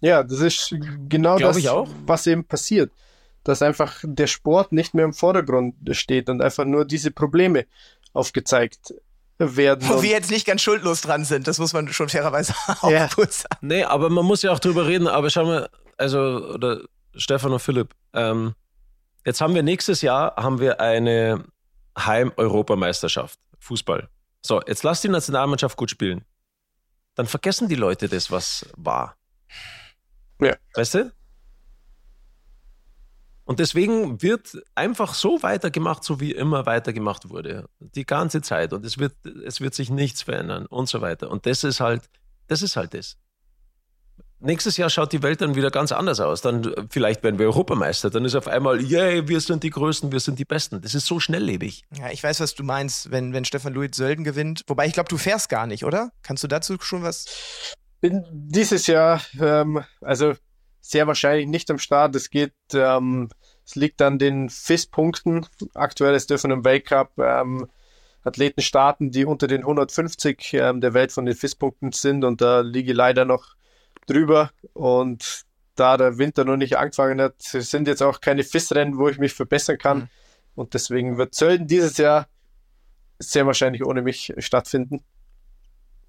[0.00, 0.74] Ja, das ist
[1.08, 2.92] genau Glaube das, was eben passiert
[3.46, 7.66] dass einfach der Sport nicht mehr im Vordergrund steht und einfach nur diese Probleme
[8.12, 8.92] aufgezeigt
[9.38, 9.88] werden.
[9.88, 13.08] Wo wir jetzt nicht ganz schuldlos dran sind, das muss man schon fairerweise auch ja.
[13.08, 13.68] kurz sagen.
[13.68, 15.06] Nee, aber man muss ja auch drüber reden.
[15.06, 16.18] Aber schau mal, also,
[16.54, 16.80] oder
[17.14, 18.54] Stefan und Philipp, ähm,
[19.24, 21.44] jetzt haben wir nächstes Jahr haben wir eine
[21.96, 24.08] Heim-Europameisterschaft, Fußball.
[24.44, 26.24] So, jetzt lass die Nationalmannschaft gut spielen.
[27.14, 29.16] Dann vergessen die Leute das, was war.
[30.40, 30.56] Ja.
[30.74, 31.12] Weißt du?
[33.46, 37.68] Und deswegen wird einfach so weitergemacht, so wie immer weitergemacht wurde.
[37.78, 38.72] Die ganze Zeit.
[38.72, 41.30] Und es wird, es wird sich nichts verändern und so weiter.
[41.30, 42.02] Und das ist halt,
[42.48, 43.16] das ist halt das.
[44.40, 46.42] Nächstes Jahr schaut die Welt dann wieder ganz anders aus.
[46.42, 48.10] Dann vielleicht werden wir Europameister.
[48.10, 50.80] Dann ist auf einmal, yay, wir sind die Größten, wir sind die Besten.
[50.80, 51.84] Das ist so schnelllebig.
[51.96, 54.62] Ja, ich weiß, was du meinst, wenn, wenn Stefan Louis Sölden gewinnt.
[54.66, 56.10] Wobei ich glaube, du fährst gar nicht, oder?
[56.24, 57.26] Kannst du dazu schon was?
[58.00, 60.34] Bin dieses Jahr, ähm, also
[60.90, 62.14] sehr wahrscheinlich nicht am Start.
[62.14, 63.28] Es geht, ähm,
[63.64, 65.46] es liegt an den FIS-Punkten.
[65.74, 67.68] Aktuell ist dürfen im Weltcup ähm,
[68.22, 72.60] Athleten starten, die unter den 150 ähm, der Welt von den FIS-Punkten sind und da
[72.60, 73.54] liege ich leider noch
[74.06, 75.44] drüber und
[75.76, 79.34] da der Winter noch nicht angefangen hat, sind jetzt auch keine FIS-Rennen, wo ich mich
[79.34, 80.08] verbessern kann mhm.
[80.54, 82.28] und deswegen wird Zölden dieses Jahr
[83.18, 85.04] sehr wahrscheinlich ohne mich stattfinden.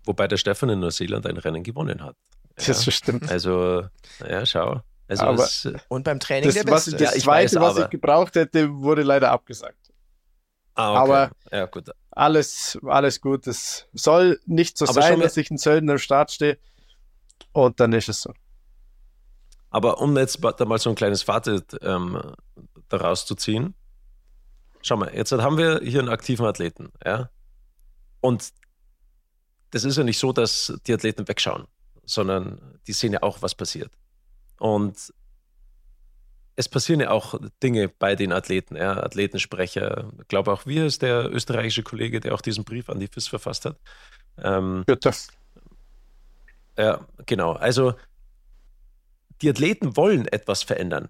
[0.06, 2.16] Wobei der Stefan in Neuseeland ein Rennen gewonnen hat.
[2.60, 2.68] Ja.
[2.68, 3.30] Das stimmt.
[3.30, 3.86] Also,
[4.28, 4.82] ja, schau.
[5.08, 6.92] Also aber, es, und beim Training das, der Beste.
[6.94, 9.94] Was, das ja, Zweite, weiß, was ich gebraucht hätte, wurde leider abgesagt.
[10.76, 11.00] Ah, okay.
[11.00, 11.90] Aber ja, gut.
[12.12, 13.48] alles, alles gut.
[13.48, 16.58] Es soll nicht so aber sein, dass ich in Sölden am Start stehe.
[17.54, 18.34] Und dann ist es so.
[19.70, 22.22] Aber um jetzt da mal so ein kleines Fazit ähm,
[22.90, 23.76] daraus zu ziehen.
[24.82, 27.30] Schau mal, jetzt haben wir hier einen aktiven Athleten, ja.
[28.22, 28.54] Und
[29.72, 31.68] das ist ja nicht so, dass die Athleten wegschauen,
[32.08, 33.92] sondern die sehen ja auch, was passiert.
[34.58, 35.14] Und
[36.56, 40.12] es passieren ja auch Dinge bei den Athleten, ja, Athletensprecher.
[40.22, 43.28] Ich glaube auch wir ist der österreichische Kollege, der auch diesen Brief an die FIS
[43.28, 43.78] verfasst hat.
[44.40, 45.12] Ähm, Bitte.
[46.78, 47.54] Ja, genau.
[47.54, 47.94] Also
[49.42, 51.10] die Athleten wollen etwas verändern,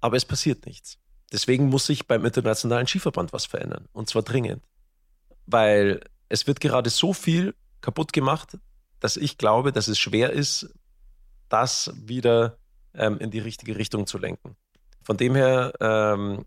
[0.00, 0.98] aber es passiert nichts.
[1.30, 3.86] Deswegen muss sich beim Internationalen Skiverband was verändern.
[3.92, 4.62] Und zwar dringend.
[5.46, 8.56] Weil es wird gerade so viel kaputt gemacht,
[9.00, 10.72] dass ich glaube, dass es schwer ist,
[11.48, 12.58] das wieder
[12.94, 14.56] ähm, in die richtige Richtung zu lenken.
[15.02, 16.44] Von dem her, ähm,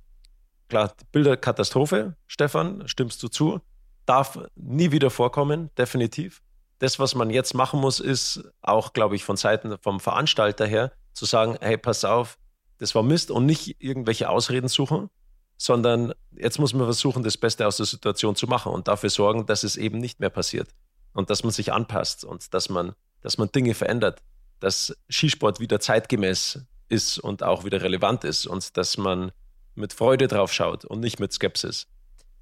[0.67, 3.61] klar, Bilderkatastrophe, Stefan, stimmst du zu?
[4.05, 6.41] Darf nie wieder vorkommen, definitiv.
[6.79, 10.91] Das, was man jetzt machen muss, ist auch, glaube ich, von Seiten vom Veranstalter her
[11.13, 12.37] zu sagen, hey, pass auf,
[12.77, 15.09] das war Mist und nicht irgendwelche Ausreden suchen,
[15.57, 19.45] sondern jetzt muss man versuchen, das Beste aus der Situation zu machen und dafür sorgen,
[19.45, 20.69] dass es eben nicht mehr passiert
[21.13, 24.21] und dass man sich anpasst und dass man, dass man Dinge verändert,
[24.59, 29.31] dass Skisport wieder zeitgemäß ist und auch wieder relevant ist und dass man
[29.75, 31.87] mit Freude drauf schaut und nicht mit Skepsis.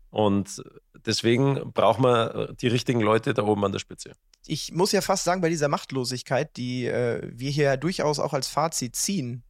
[0.10, 0.64] Und
[1.06, 4.14] deswegen braucht man die richtigen Leute da oben an der Spitze.
[4.46, 8.48] Ich muss ja fast sagen, bei dieser Machtlosigkeit, die äh, wir hier durchaus auch als
[8.48, 9.44] Fazit ziehen,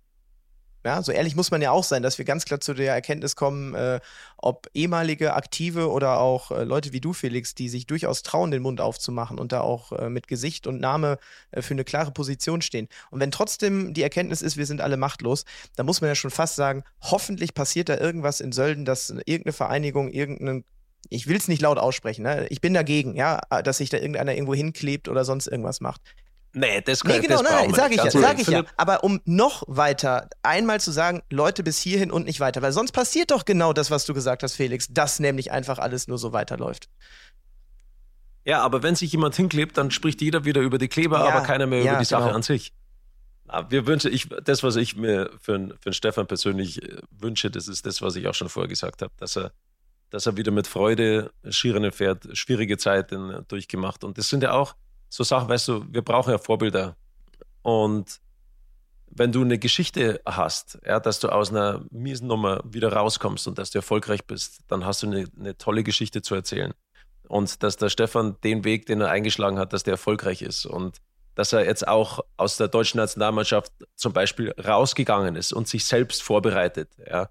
[0.88, 3.36] ja, so ehrlich muss man ja auch sein, dass wir ganz klar zu der Erkenntnis
[3.36, 4.00] kommen, äh,
[4.38, 8.62] ob ehemalige Aktive oder auch äh, Leute wie du, Felix, die sich durchaus trauen, den
[8.62, 11.18] Mund aufzumachen und da auch äh, mit Gesicht und Name
[11.52, 12.88] äh, für eine klare Position stehen.
[13.12, 15.44] Und wenn trotzdem die Erkenntnis ist, wir sind alle machtlos,
[15.76, 19.54] dann muss man ja schon fast sagen, hoffentlich passiert da irgendwas in Sölden, dass irgendeine
[19.54, 20.64] Vereinigung, irgendeinen
[21.10, 22.48] ich will es nicht laut aussprechen, ne?
[22.50, 26.02] ich bin dagegen, ja, dass sich da irgendeiner irgendwo hinklebt oder sonst irgendwas macht.
[26.58, 28.64] Nee, das kann nee, genau, das nein, sage ich ja, sage ich ja.
[28.78, 32.94] Aber um noch weiter einmal zu sagen, Leute bis hierhin und nicht weiter, weil sonst
[32.94, 36.34] passiert doch genau das, was du gesagt hast, Felix, dass nämlich einfach alles nur so
[36.34, 36.90] weiterläuft.
[38.44, 41.46] Ja, aber wenn sich jemand hinklebt, dann spricht jeder wieder über die Kleber, ja, aber
[41.46, 42.36] keiner mehr ja, über die Sache genau.
[42.36, 42.74] an sich.
[43.70, 47.86] Wir wünschen, ich, das, was ich mir für, für Stefan persönlich äh, wünsche, das ist
[47.86, 49.52] das, was ich auch schon vorher gesagt habe, dass er,
[50.10, 54.04] dass er wieder mit Freude Skirennen fährt, schwierige Zeiten durchgemacht.
[54.04, 54.76] Und das sind ja auch,
[55.10, 56.96] so Sachen, weißt du, wir brauchen ja Vorbilder.
[57.62, 58.20] Und
[59.10, 63.58] wenn du eine Geschichte hast, ja, dass du aus einer miesen Nummer wieder rauskommst und
[63.58, 66.74] dass du erfolgreich bist, dann hast du eine, eine tolle Geschichte zu erzählen.
[67.28, 70.66] Und dass der Stefan den Weg, den er eingeschlagen hat, dass der erfolgreich ist.
[70.66, 70.98] Und
[71.36, 76.24] dass er jetzt auch aus der deutschen Nationalmannschaft zum Beispiel rausgegangen ist und sich selbst
[76.24, 77.30] vorbereitet, ja,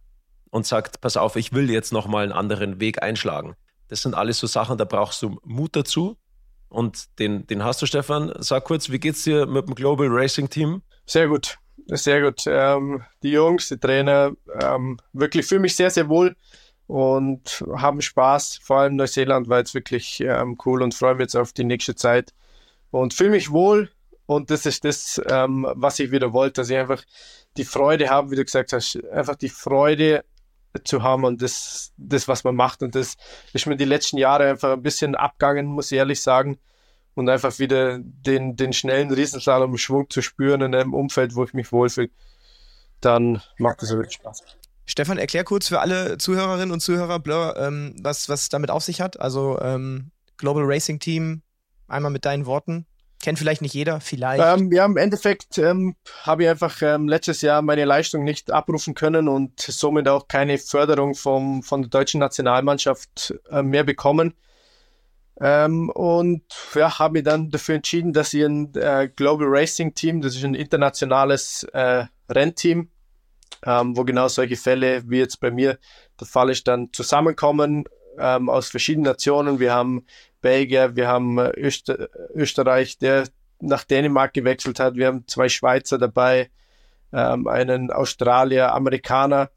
[0.51, 3.57] und sagt, pass auf, ich will jetzt nochmal einen anderen Weg einschlagen.
[3.89, 6.17] Das sind alles so Sachen, da brauchst du Mut dazu,
[6.69, 8.33] und den, den hast du, Stefan.
[8.39, 10.83] Sag kurz, wie geht's dir mit dem Global Racing Team?
[11.07, 12.45] Sehr gut, sehr gut.
[12.47, 16.37] Ähm, die Jungs, die Trainer, ähm, wirklich fühle mich sehr, sehr wohl
[16.87, 18.61] und haben Spaß.
[18.63, 21.95] Vor allem Neuseeland war jetzt wirklich ähm, cool und freue mich jetzt auf die nächste
[21.95, 22.33] Zeit
[22.91, 23.91] und fühle mich wohl.
[24.27, 27.03] Und das ist das, ähm, was ich wieder wollte, dass ich einfach
[27.57, 30.25] die Freude habe, wie du gesagt hast, einfach die Freude
[30.85, 32.83] zu haben und das, das, was man macht.
[32.83, 33.17] Und das
[33.53, 36.59] ist mir die letzten Jahre einfach ein bisschen abgangen, muss ich ehrlich sagen.
[37.15, 41.73] Und einfach wieder den, den schnellen Riesenslalom-Schwung zu spüren in einem Umfeld, wo ich mich
[41.73, 42.11] wohlfühle,
[43.01, 44.43] dann macht es wirklich Spaß.
[44.85, 49.01] Stefan, erklär kurz für alle Zuhörerinnen und Zuhörer, Blur, ähm, was, was damit auf sich
[49.01, 49.19] hat.
[49.19, 51.43] Also ähm, Global Racing Team,
[51.89, 52.87] einmal mit deinen Worten.
[53.27, 54.41] Kennt vielleicht nicht jeder, vielleicht.
[54.41, 58.95] Ähm, ja, im Endeffekt ähm, habe ich einfach ähm, letztes Jahr meine Leistung nicht abrufen
[58.95, 64.35] können und somit auch keine Förderung vom, von der deutschen Nationalmannschaft äh, mehr bekommen.
[65.41, 66.45] Ähm, und
[66.77, 70.45] ja, habe mich dann dafür entschieden, dass ich ein äh, Global Racing Team, das ist
[70.45, 72.91] ein internationales äh, Rennteam,
[73.65, 75.81] ähm, wo genau solche Fälle wie jetzt bei mir
[76.21, 77.87] der Fall ist, dann zusammenkommen
[78.21, 79.59] ähm, aus verschiedenen Nationen.
[79.59, 80.07] Wir haben
[80.47, 83.25] Belgier, wir haben äh, Öster Österreich, der
[83.59, 84.95] nach Dänemark gewechselt hat.
[84.95, 86.51] Wir haben zwei Schweizer dabei,
[87.13, 89.51] ähm, einen Australier, Amerikaner.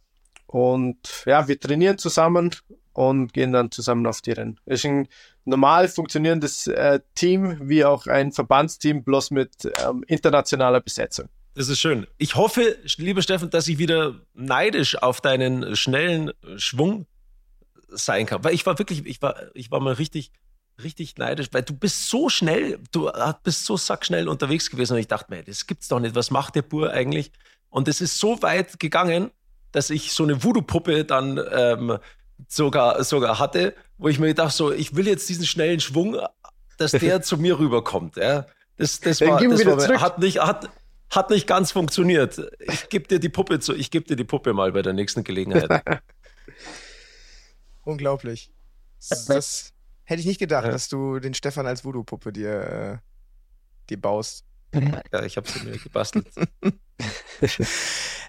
[0.48, 2.56] Und ja, wir trainieren zusammen
[2.94, 4.60] und gehen dann zusammen auf die Rennen.
[4.66, 5.08] Es ist ein
[5.46, 11.30] normal funktionierendes äh, Team, wie auch ein Verbandsteam, bloß mit ähm, internationaler Besetzung.
[11.54, 12.08] Das ist schön.
[12.18, 17.06] Ich hoffe, lieber Steffen, dass ich wieder neidisch auf deinen schnellen Schwung
[17.90, 18.44] sein kann.
[18.44, 20.32] Weil ich war wirklich, ich war, ich war mal richtig,
[20.84, 23.12] richtig neidisch, weil du bist so schnell, du
[23.44, 26.16] bist so sackschnell unterwegs gewesen und ich dachte mir, das gibt's doch nicht.
[26.16, 27.32] Was macht der Bur eigentlich?
[27.70, 29.32] Und es ist so weit gegangen,
[29.72, 31.98] dass ich so eine Voodoo-Puppe dann ähm,
[32.48, 36.18] sogar, sogar hatte, wo ich mir gedacht so, ich will jetzt diesen schnellen Schwung,
[36.78, 38.16] dass der zu mir rüberkommt.
[38.16, 38.46] Ja.
[38.78, 40.70] Das, das, war, das war, hat nicht, hat,
[41.10, 42.42] hat nicht ganz funktioniert.
[42.60, 45.24] Ich gebe dir die Puppe zu, ich gebe dir die Puppe mal bei der nächsten
[45.24, 45.84] Gelegenheit.
[47.84, 48.52] Unglaublich.
[49.10, 49.74] Das, das,
[50.10, 50.72] hätte ich nicht gedacht, ja.
[50.72, 52.98] dass du den Stefan als Voodoo-Puppe dir, äh,
[53.90, 54.44] dir baust.
[55.12, 56.28] Ja, ich habe sie mir gebastelt.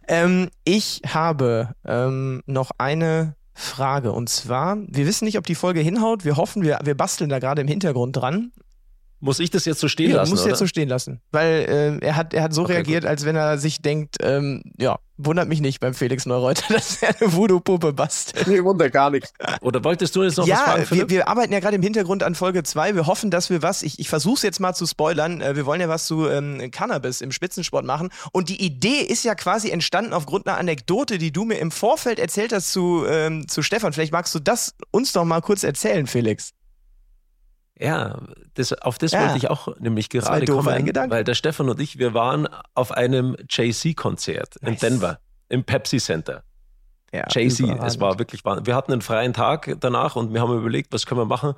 [0.08, 5.80] ähm, ich habe ähm, noch eine Frage und zwar, wir wissen nicht, ob die Folge
[5.80, 6.24] hinhaut.
[6.24, 8.52] Wir hoffen, wir, wir basteln da gerade im Hintergrund dran.
[9.20, 10.30] Muss ich das jetzt so stehen ja, lassen?
[10.30, 11.20] Muss jetzt so stehen lassen.
[11.30, 13.10] Weil äh, er hat, er hat so okay, reagiert, gut.
[13.10, 17.14] als wenn er sich denkt, ähm, ja, wundert mich nicht beim Felix Neureuter, dass er
[17.20, 18.46] eine Voodoo-Puppe bastelt.
[18.46, 19.32] Nee, wundert gar nichts.
[19.60, 20.82] Oder wolltest du jetzt noch ja, was fragen?
[20.82, 22.94] Ja, wir, wir, arbeiten ja gerade im Hintergrund an Folge 2.
[22.94, 25.66] Wir hoffen, dass wir was, ich, ich versuche es jetzt mal zu spoilern, äh, wir
[25.66, 28.10] wollen ja was zu ähm, Cannabis im Spitzensport machen.
[28.32, 32.18] Und die Idee ist ja quasi entstanden aufgrund einer Anekdote, die du mir im Vorfeld
[32.18, 33.92] erzählt hast zu, ähm, zu Stefan.
[33.92, 36.52] Vielleicht magst du das uns doch mal kurz erzählen, Felix.
[37.80, 38.20] Ja,
[38.54, 39.22] das, auf das ja.
[39.22, 43.36] wollte ich auch nämlich gerade kommen, weil der Stefan und ich, wir waren auf einem
[43.48, 44.74] JC-Konzert nice.
[44.74, 45.18] in Denver,
[45.48, 46.44] im Pepsi Center.
[47.12, 50.92] Ja, JC, es war wirklich, wir hatten einen freien Tag danach und wir haben überlegt,
[50.92, 51.54] was können wir machen.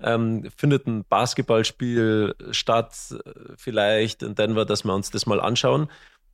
[0.00, 5.88] Ähm, findet ein Basketballspiel statt, äh, vielleicht in Denver, dass wir uns das mal anschauen.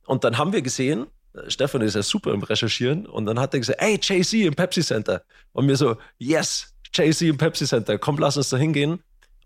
[0.05, 1.07] Und dann haben wir gesehen,
[1.47, 4.81] Stefan ist ja super im Recherchieren und dann hat er gesagt, hey, JC im Pepsi
[4.81, 5.23] Center.
[5.51, 9.01] Und wir so, yes, JC im Pepsi Center, komm, lass uns da hingehen.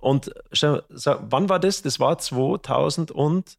[0.05, 1.81] Und wann war das?
[1.81, 3.57] Das war 2016,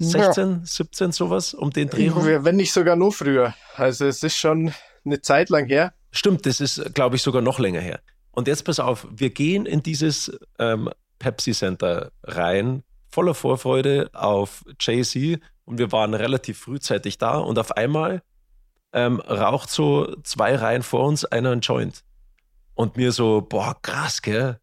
[0.00, 0.60] ja.
[0.64, 2.24] 17, sowas, um den Dreh rum?
[2.26, 3.54] Wenn nicht sogar noch früher.
[3.76, 4.74] Also es ist schon
[5.04, 5.94] eine Zeit lang her.
[6.10, 8.00] Stimmt, das ist, glaube ich, sogar noch länger her.
[8.32, 10.90] Und jetzt pass auf, wir gehen in dieses ähm,
[11.20, 17.76] Pepsi Center rein, voller Vorfreude auf Jay-Z und wir waren relativ frühzeitig da und auf
[17.76, 18.24] einmal
[18.92, 22.02] ähm, raucht so zwei Reihen vor uns einer ein Joint.
[22.74, 24.58] Und mir so, boah, krass, gell?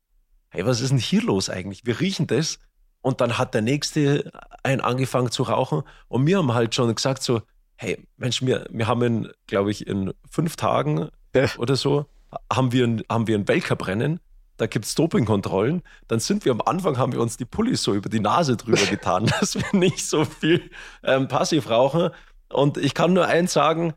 [0.52, 1.86] Hey, was ist denn hier los eigentlich?
[1.86, 2.60] Wir riechen das.
[3.02, 4.32] Und dann hat der Nächste
[4.64, 5.82] einen angefangen zu rauchen.
[6.08, 7.42] Und wir haben halt schon gesagt so,
[7.78, 11.46] hey, Mensch, wir, wir haben in, glaube ich, in fünf Tagen ja.
[11.58, 12.06] oder so,
[12.54, 14.20] haben wir ein, haben wir ein Weltcup-Rennen.
[14.58, 15.82] Da gibt es Dopingkontrollen.
[16.08, 18.86] Dann sind wir am Anfang, haben wir uns die Pullis so über die Nase drüber
[18.90, 20.70] getan, dass wir nicht so viel
[21.04, 22.12] ähm, passiv rauchen.
[22.50, 23.94] Und ich kann nur eins sagen,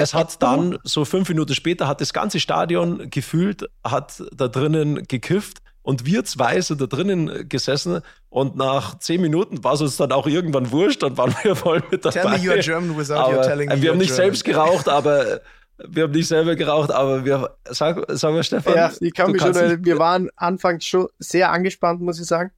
[0.00, 5.06] es hat dann, so fünf Minuten später, hat das ganze Stadion gefühlt, hat da drinnen
[5.06, 9.96] gekifft und wir zwei sind da drinnen gesessen und nach zehn Minuten war es uns
[9.96, 12.20] dann auch irgendwann wurscht und waren wir voll mit dabei.
[12.20, 14.24] Tell me you are German without aber, you telling me Wir haben nicht German.
[14.24, 15.40] selbst geraucht, aber
[15.88, 18.74] wir haben nicht selber geraucht, aber wir, sag, sag mal Stefan.
[18.74, 22.50] Ja, ich kann mich schon, wir waren anfangs schon sehr angespannt, muss ich sagen.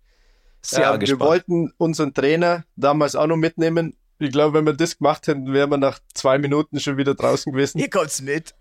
[0.61, 1.21] Sehr äh, angespannt.
[1.21, 5.53] Wir wollten unseren Trainer damals auch noch mitnehmen ich glaube, wenn wir das gemacht hätten,
[5.53, 7.79] wären wir nach zwei Minuten schon wieder draußen gewesen.
[7.79, 8.55] Hier kommt's mit.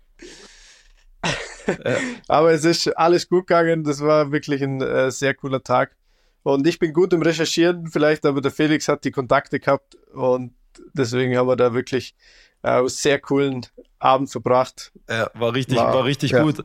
[2.28, 3.84] Aber es ist alles gut gegangen.
[3.84, 5.96] Das war wirklich ein äh, sehr cooler Tag.
[6.42, 10.54] Und ich bin gut im Recherchieren, vielleicht, aber der Felix hat die Kontakte gehabt und
[10.92, 12.16] deswegen haben wir da wirklich
[12.62, 13.64] äh, sehr coolen
[14.00, 14.92] Abend verbracht.
[15.08, 16.42] Ja, war richtig, war, war richtig ja.
[16.42, 16.64] gut.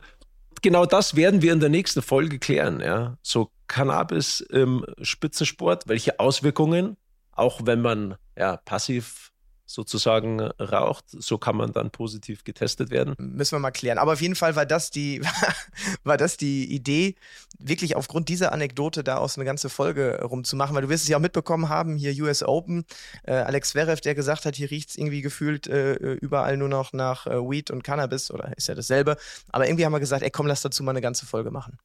[0.62, 2.80] Genau das werden wir in der nächsten Folge klären.
[2.80, 6.96] Ja, so Cannabis im Spitzensport, welche Auswirkungen
[7.38, 9.32] auch wenn man ja passiv
[9.68, 11.04] sozusagen raucht.
[11.10, 13.14] So kann man dann positiv getestet werden.
[13.18, 13.98] Müssen wir mal klären.
[13.98, 15.20] Aber auf jeden Fall war das die,
[16.04, 17.16] war das die Idee,
[17.58, 21.22] wirklich aufgrund dieser Anekdote daraus eine ganze Folge rumzumachen, weil du wirst es ja auch
[21.22, 22.86] mitbekommen haben, hier US Open,
[23.24, 26.94] äh, Alex Zverev, der gesagt hat, hier riecht es irgendwie gefühlt äh, überall nur noch
[26.94, 29.18] nach äh, Weed und Cannabis oder ist ja dasselbe.
[29.50, 31.76] Aber irgendwie haben wir gesagt, ey komm, lass dazu mal eine ganze Folge machen.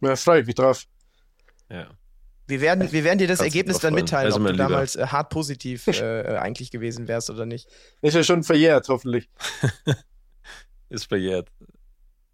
[0.00, 0.84] Ja, freue ich mich drauf.
[1.68, 1.88] Ja.
[2.46, 4.68] Wir werden, wir werden dir das Kannst Ergebnis dann mitteilen, Also ob du Lieber.
[4.68, 7.68] damals äh, hart positiv äh, eigentlich gewesen wärst oder nicht.
[8.02, 9.28] Ist ja schon verjährt, hoffentlich.
[10.88, 11.48] Ist verjährt.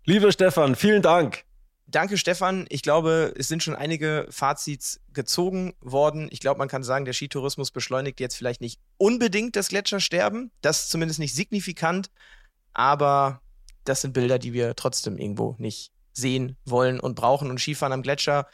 [0.05, 1.45] Lieber Stefan, vielen Dank.
[1.87, 2.67] Danke, Stefan.
[2.71, 6.29] Ich glaube, es sind schon einige Fazits gezogen worden.
[6.31, 10.51] Ich glaube, man kann sagen, der Skitourismus beschleunigt jetzt vielleicht nicht unbedingt das Gletschersterben.
[10.63, 12.11] Das zumindest nicht signifikant.
[12.73, 13.43] Aber
[13.85, 17.51] das sind Bilder, die wir trotzdem irgendwo nicht sehen wollen und brauchen.
[17.51, 18.47] Und Skifahren am Gletscher,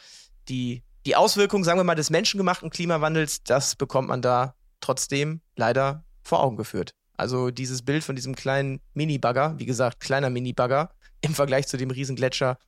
[0.48, 6.04] die, die Auswirkungen, sagen wir mal, des menschengemachten Klimawandels, das bekommt man da trotzdem leider
[6.22, 6.92] vor Augen geführt.
[7.16, 10.90] Also dieses Bild von diesem kleinen Mini-Bagger, wie gesagt, kleiner Mini-Bagger
[11.20, 12.58] im Vergleich zu dem Riesengletscher.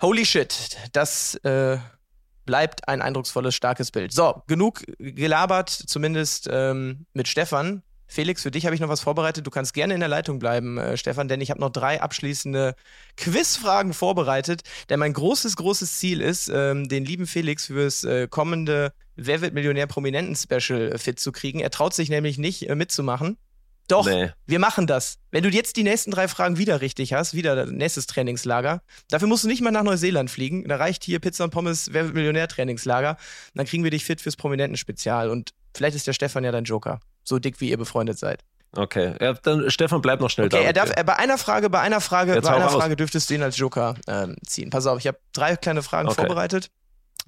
[0.00, 1.78] Holy shit, das äh,
[2.44, 4.12] bleibt ein eindrucksvolles, starkes Bild.
[4.12, 7.82] So, genug gelabert, zumindest ähm, mit Stefan.
[8.08, 9.46] Felix, für dich habe ich noch was vorbereitet.
[9.46, 12.74] Du kannst gerne in der Leitung bleiben, äh, Stefan, denn ich habe noch drei abschließende
[13.16, 14.62] Quizfragen vorbereitet.
[14.88, 19.54] Denn mein großes, großes Ziel ist, ähm, den lieben Felix fürs äh, kommende Wer wird
[19.54, 21.60] Millionär Prominenten-Special äh, fit zu kriegen.
[21.60, 23.38] Er traut sich nämlich nicht äh, mitzumachen.
[23.88, 24.30] Doch, Nee.
[24.46, 25.18] wir machen das.
[25.30, 29.28] Wenn du jetzt die nächsten drei Fragen wieder richtig hast, wieder das nächstes Trainingslager, dafür
[29.28, 30.66] musst du nicht mal nach Neuseeland fliegen.
[30.68, 33.16] Da reicht hier Pizza und Pommes Wer wird Millionär Trainingslager.
[33.54, 35.30] Dann kriegen wir dich fit fürs Prominenten-Spezial.
[35.30, 37.00] Und vielleicht ist der Stefan ja dein Joker.
[37.28, 38.44] So dick, wie ihr befreundet seid.
[38.76, 40.62] Okay, ja, dann Stefan, bleib noch schnell Okay, da.
[40.62, 41.00] er darf, bitte.
[41.00, 42.68] äh, bei einer Frage, bei einer Frage, Jetzt bei einer.
[42.68, 44.70] Frage dürftest du ihn als Joker ähm, ziehen.
[44.70, 46.16] Pass auf, ich habe drei kleine Fragen Okay.
[46.20, 46.70] vorbereitet.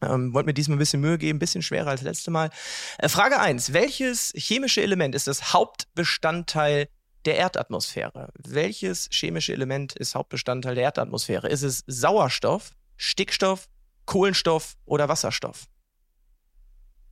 [0.03, 2.51] Ähm, wollte mir diesmal ein bisschen Mühe geben, ein bisschen schwerer als letzte Mal.
[2.99, 3.73] Äh, Frage 1.
[3.73, 6.89] Welches chemische Element ist das Hauptbestandteil
[7.25, 8.29] der Erdatmosphäre?
[8.39, 11.49] Welches chemische Element ist Hauptbestandteil der Erdatmosphäre?
[11.49, 13.69] Ist es Sauerstoff, Stickstoff,
[14.07, 15.65] Kohlenstoff oder Wasserstoff?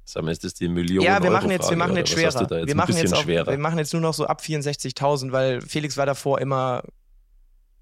[0.09, 2.41] Sag mal, ist das die Million ja, wir machen jetzt, wir machen jetzt schwerer.
[2.41, 3.51] jetzt wir, machen jetzt auch, schwerer.
[3.51, 6.85] wir machen jetzt nur noch so ab 64.000, weil Felix war davor immer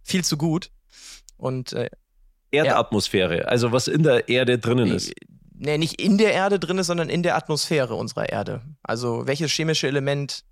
[0.02, 0.70] viel zu gut.
[1.36, 1.90] Und äh,
[2.50, 5.12] Erdatmosphäre, also was in der Erde drinnen ist.
[5.54, 8.62] nee, nicht in der Erde drin ist, sondern in der Atmosphäre unserer Erde.
[8.82, 10.44] Also welches chemische Element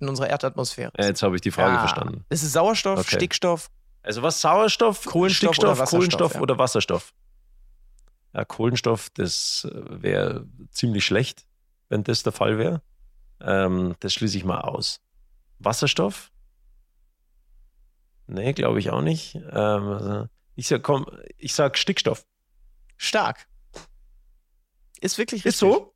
[0.00, 1.08] in unserer Erdatmosphäre Ja, ist.
[1.08, 2.24] jetzt habe ich die Frage Ah, verstanden.
[2.28, 3.16] Ist es Sauerstoff, Okay.
[3.16, 3.70] Stickstoff?
[4.02, 6.40] Also was Sauerstoff, Kohlenstoff Stickstoff, oder Kohlenstoff ja.
[6.40, 7.12] oder Wasserstoff?
[8.34, 11.46] Ja, Kohlenstoff, das wäre ziemlich schlecht,
[11.88, 12.82] wenn das der Fall wäre.
[13.40, 15.00] Ähm, das schließe ich mal aus.
[15.58, 16.30] Wasserstoff?
[18.26, 19.34] Nee, glaube ich auch nicht.
[19.34, 21.06] Ähm, also, ich sag, komm,
[21.38, 22.24] ich sag Stickstoff.
[22.96, 23.46] Stark.
[25.00, 25.76] Ist wirklich Ist richtig.
[25.76, 25.94] so?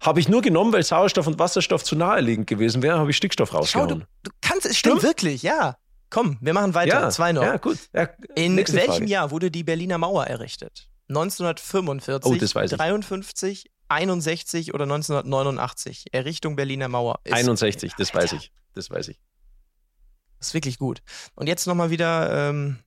[0.00, 3.50] Habe ich nur genommen, weil Sauerstoff und Wasserstoff zu naheliegend gewesen wären, habe ich Stickstoff
[3.50, 3.88] Schau, rausgehauen.
[4.00, 5.10] du, du kannst, es stimmt Stimmt?
[5.10, 5.76] wirklich, ja.
[6.10, 7.00] Komm, wir machen weiter.
[7.02, 7.42] ja, Zwei noch.
[7.42, 7.78] Ja, gut.
[7.92, 9.04] Ja, In welchem Frage.
[9.06, 10.89] Jahr wurde die Berliner Mauer errichtet?
[11.10, 12.78] 1945, Oh, das weiß ich.
[12.78, 16.06] 53, 61 oder 1989?
[16.12, 17.20] Errichtung Berliner Mauer.
[17.24, 18.52] Ist, 61, das weiß ich.
[18.74, 19.18] Das weiß ich.
[20.38, 21.02] ist wirklich gut.
[21.34, 22.78] Und jetzt nochmal wieder ähm,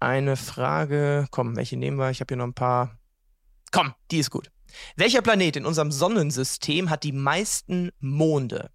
[0.00, 1.26] eine Frage.
[1.30, 2.10] Komm, welche nehmen wir?
[2.10, 2.98] Ich habe hier noch ein paar.
[3.72, 4.50] Komm, die ist gut.
[4.96, 8.70] Welcher Planet in unserem Sonnensystem hat die meisten Monde?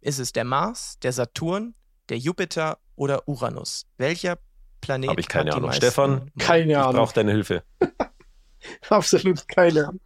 [0.00, 1.74] Ist es der Mars, der Saturn,
[2.08, 3.86] der Jupiter oder Uranus?
[3.96, 4.38] Welcher
[4.82, 5.72] Planet Hab ich keine Ahnung.
[5.72, 6.30] Stefan?
[6.38, 6.96] Keine Ich Ahnung.
[6.96, 7.62] brauche deine Hilfe.
[8.90, 10.00] Absolut keine Ahnung.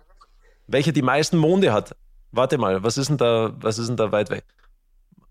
[0.68, 1.96] Welche die meisten Monde hat?
[2.30, 4.44] Warte mal, was ist denn da, was ist denn da weit weg?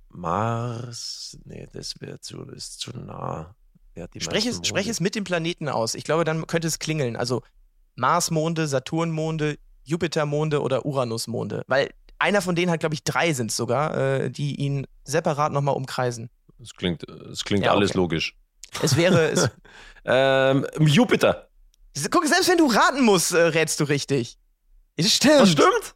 [0.09, 3.53] Mars, nee, das wäre zu, ist zu nah.
[3.93, 5.93] Wer hat die Sprech es, sprech es mit dem Planeten aus.
[5.95, 7.15] Ich glaube, dann könnte es klingeln.
[7.15, 7.41] Also
[7.95, 11.63] Marsmonde, Saturnmonde, Jupitermonde oder Uranusmonde.
[11.67, 15.51] Weil einer von denen hat, glaube ich, drei sind es sogar, äh, die ihn separat
[15.51, 16.29] nochmal umkreisen.
[16.59, 17.97] Das klingt, das klingt Ja, alles okay.
[17.99, 18.35] logisch.
[18.81, 19.49] Es wäre, es,
[20.07, 21.49] Ähm, Jupiter.
[22.11, 24.37] guck, selbst wenn du raten musst, äh, rätst du richtig.
[24.97, 25.41] Es stimmt.
[25.41, 25.95] Das stimmt.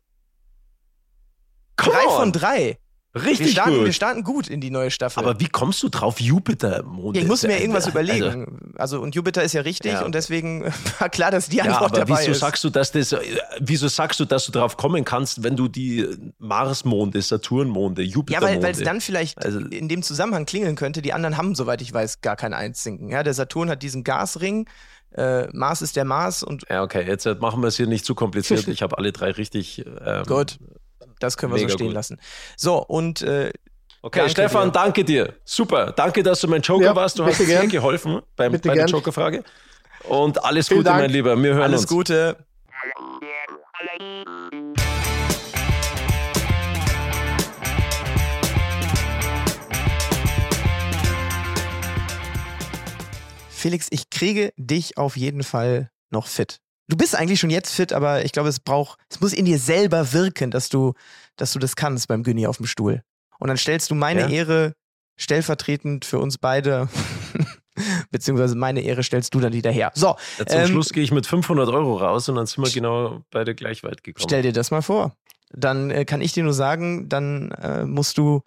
[1.78, 2.16] Come Drei on.
[2.18, 2.80] von drei.
[3.22, 3.94] Wir Richtig starten, wir gut.
[3.94, 5.20] starten gut in die neue Staffel.
[5.24, 6.84] Aber wie kommst du drauf, Jupiter?
[6.84, 7.20] Monde?
[7.20, 8.72] ja, ich muss mir Äh, irgendwas überlegen.
[8.78, 10.06] Also, und Jupiter ist ja richtig Ja.
[10.06, 10.66] und deswegen
[11.00, 12.40] war klar, dass die Ja, Antwort aber dabei wieso ist.
[12.40, 13.16] sagst du, dass das,
[13.60, 16.06] wieso sagst du, dass du drauf kommen kannst, wenn du die
[16.40, 18.62] Marsmonde, Saturnmonde, Ja, Jupitermonde.
[18.64, 21.02] weil es dann vielleicht Also- in dem Zusammenhang klingeln könnte.
[21.02, 23.10] Die anderen haben, soweit ich weiß, gar kein Einzinken.
[23.10, 24.68] Ja, der Saturn hat diesen Gasring,
[25.16, 28.14] äh, Mars ist der Mars und Ja, okay, jetzt machen wir es hier nicht zu
[28.16, 28.68] kompliziert.
[28.68, 29.84] Ich habe alle drei richtig.
[30.06, 30.60] Ähm, gut,
[31.20, 31.94] das können wir Mega so stehen gut.
[31.96, 32.20] lassen.
[32.58, 33.52] So, und äh,
[34.02, 34.72] Okay, danke Stefan, dir.
[34.72, 35.34] danke dir.
[35.44, 35.92] Super.
[35.92, 37.20] Danke, dass du mein Joker ja, warst.
[37.20, 37.48] Du hast gern.
[37.48, 38.76] sehr geholfen beim, bei gern.
[38.76, 39.44] der Joker-Frage.
[40.08, 41.02] Und alles Vielen Gute, Dank.
[41.02, 41.36] mein Lieber.
[41.36, 41.92] Wir hören alles uns.
[41.92, 42.38] Alles Gute.
[53.50, 56.62] Felix, ich kriege dich auf jeden Fall noch fit.
[56.90, 59.60] Du bist eigentlich schon jetzt fit, aber ich glaube, es braucht, es muss in dir
[59.60, 60.94] selber wirken, dass du,
[61.36, 63.04] dass du das kannst beim Günni auf dem Stuhl.
[63.38, 64.30] Und dann stellst du meine ja.
[64.30, 64.74] Ehre
[65.16, 66.90] stellvertretend für uns beide,
[68.12, 69.92] beziehungsweise meine Ehre stellst du dann wieder her.
[69.94, 70.16] So.
[70.40, 73.22] Ja, zum ähm, Schluss gehe ich mit 500 Euro raus und dann sind wir genau
[73.30, 74.28] beide gleich weit gekommen.
[74.28, 75.14] Stell dir das mal vor.
[75.52, 78.42] Dann äh, kann ich dir nur sagen, dann äh, musst du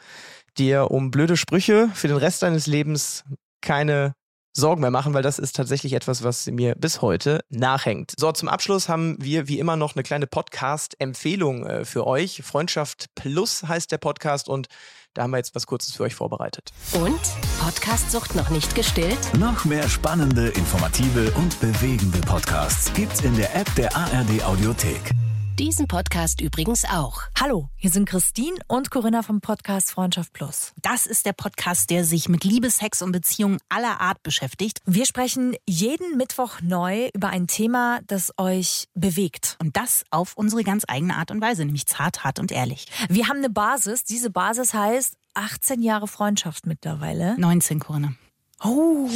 [0.58, 3.22] dir um blöde Sprüche für den Rest deines Lebens
[3.60, 4.14] keine
[4.52, 8.12] Sorgen mehr machen, weil das ist tatsächlich etwas, was mir bis heute nachhängt.
[8.18, 12.42] So, zum Abschluss haben wir wie immer noch eine kleine Podcast-Empfehlung äh, für euch.
[12.44, 14.68] Freundschaft Plus heißt der Podcast und
[15.14, 16.72] da haben wir jetzt was Kurzes für euch vorbereitet.
[16.92, 17.20] Und?
[17.60, 19.18] Podcastsucht noch nicht gestillt?
[19.38, 25.12] Noch mehr spannende, informative und bewegende Podcasts gibt's in der App der ARD Audiothek.
[25.58, 27.20] Diesen Podcast übrigens auch.
[27.38, 30.72] Hallo, hier sind Christine und Corinna vom Podcast Freundschaft Plus.
[30.80, 34.80] Das ist der Podcast, der sich mit Liebe, Sex und Beziehungen aller Art beschäftigt.
[34.86, 39.58] Wir sprechen jeden Mittwoch neu über ein Thema, das euch bewegt.
[39.60, 42.86] Und das auf unsere ganz eigene Art und Weise, nämlich zart, hart und ehrlich.
[43.10, 44.04] Wir haben eine Basis.
[44.04, 47.38] Diese Basis heißt 18 Jahre Freundschaft mittlerweile.
[47.38, 48.14] 19, Corinna.
[48.64, 49.06] Oh.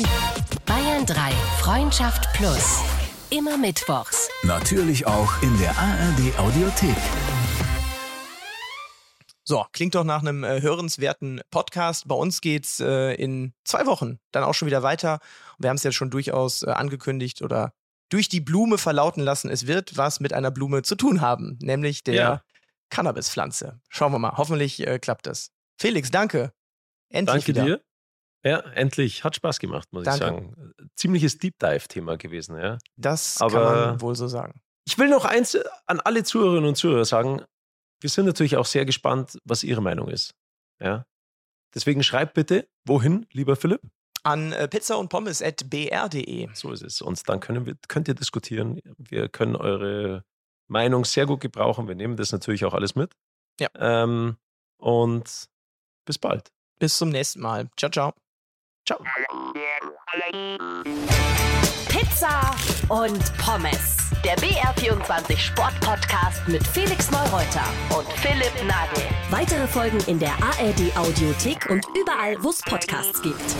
[0.66, 1.30] Bayern 3,
[1.60, 2.82] Freundschaft Plus.
[3.30, 4.28] Immer mittwochs.
[4.44, 6.96] Natürlich auch in der ARD Audiothek.
[9.42, 12.06] So, klingt doch nach einem äh, hörenswerten Podcast.
[12.06, 15.18] Bei uns geht's äh, in zwei Wochen dann auch schon wieder weiter.
[15.58, 17.72] Wir haben es ja schon durchaus äh, angekündigt oder
[18.10, 19.50] durch die Blume verlauten lassen.
[19.50, 22.42] Es wird was mit einer Blume zu tun haben, nämlich der ja.
[22.90, 23.80] Cannabispflanze.
[23.88, 24.36] Schauen wir mal.
[24.36, 25.50] Hoffentlich äh, klappt das.
[25.80, 26.52] Felix, danke.
[27.08, 27.64] Endlich danke wieder.
[27.64, 27.85] dir.
[28.44, 29.24] Ja, endlich.
[29.24, 30.24] Hat Spaß gemacht, muss Danke.
[30.24, 30.72] ich sagen.
[30.94, 32.78] Ziemliches Deep Dive-Thema gewesen, ja.
[32.96, 34.60] Das Aber kann man wohl so sagen.
[34.86, 37.42] Ich will noch eins an alle Zuhörerinnen und Zuhörer sagen.
[38.00, 40.34] Wir sind natürlich auch sehr gespannt, was Ihre Meinung ist.
[40.80, 41.06] Ja.
[41.74, 43.80] Deswegen schreibt bitte, wohin, lieber Philipp?
[44.22, 46.48] An äh, pizza und pommes at br.de.
[46.54, 47.00] So ist es.
[47.00, 48.80] Und dann können wir, könnt ihr diskutieren.
[48.96, 50.24] Wir können eure
[50.68, 51.88] Meinung sehr gut gebrauchen.
[51.88, 53.12] Wir nehmen das natürlich auch alles mit.
[53.60, 53.68] Ja.
[53.78, 54.36] Ähm,
[54.78, 55.48] und
[56.04, 56.50] bis bald.
[56.78, 57.68] Bis zum nächsten Mal.
[57.76, 58.25] Ciao, ciao.
[58.86, 59.00] Ciao.
[61.88, 62.54] Pizza
[62.88, 63.96] und Pommes.
[64.24, 67.64] Der BR24 Sport Podcast mit Felix Neureuter
[67.96, 69.02] und Philipp Nagel.
[69.30, 73.56] Weitere Folgen in der ARD Audiothek und überall, wo es Podcasts gibt.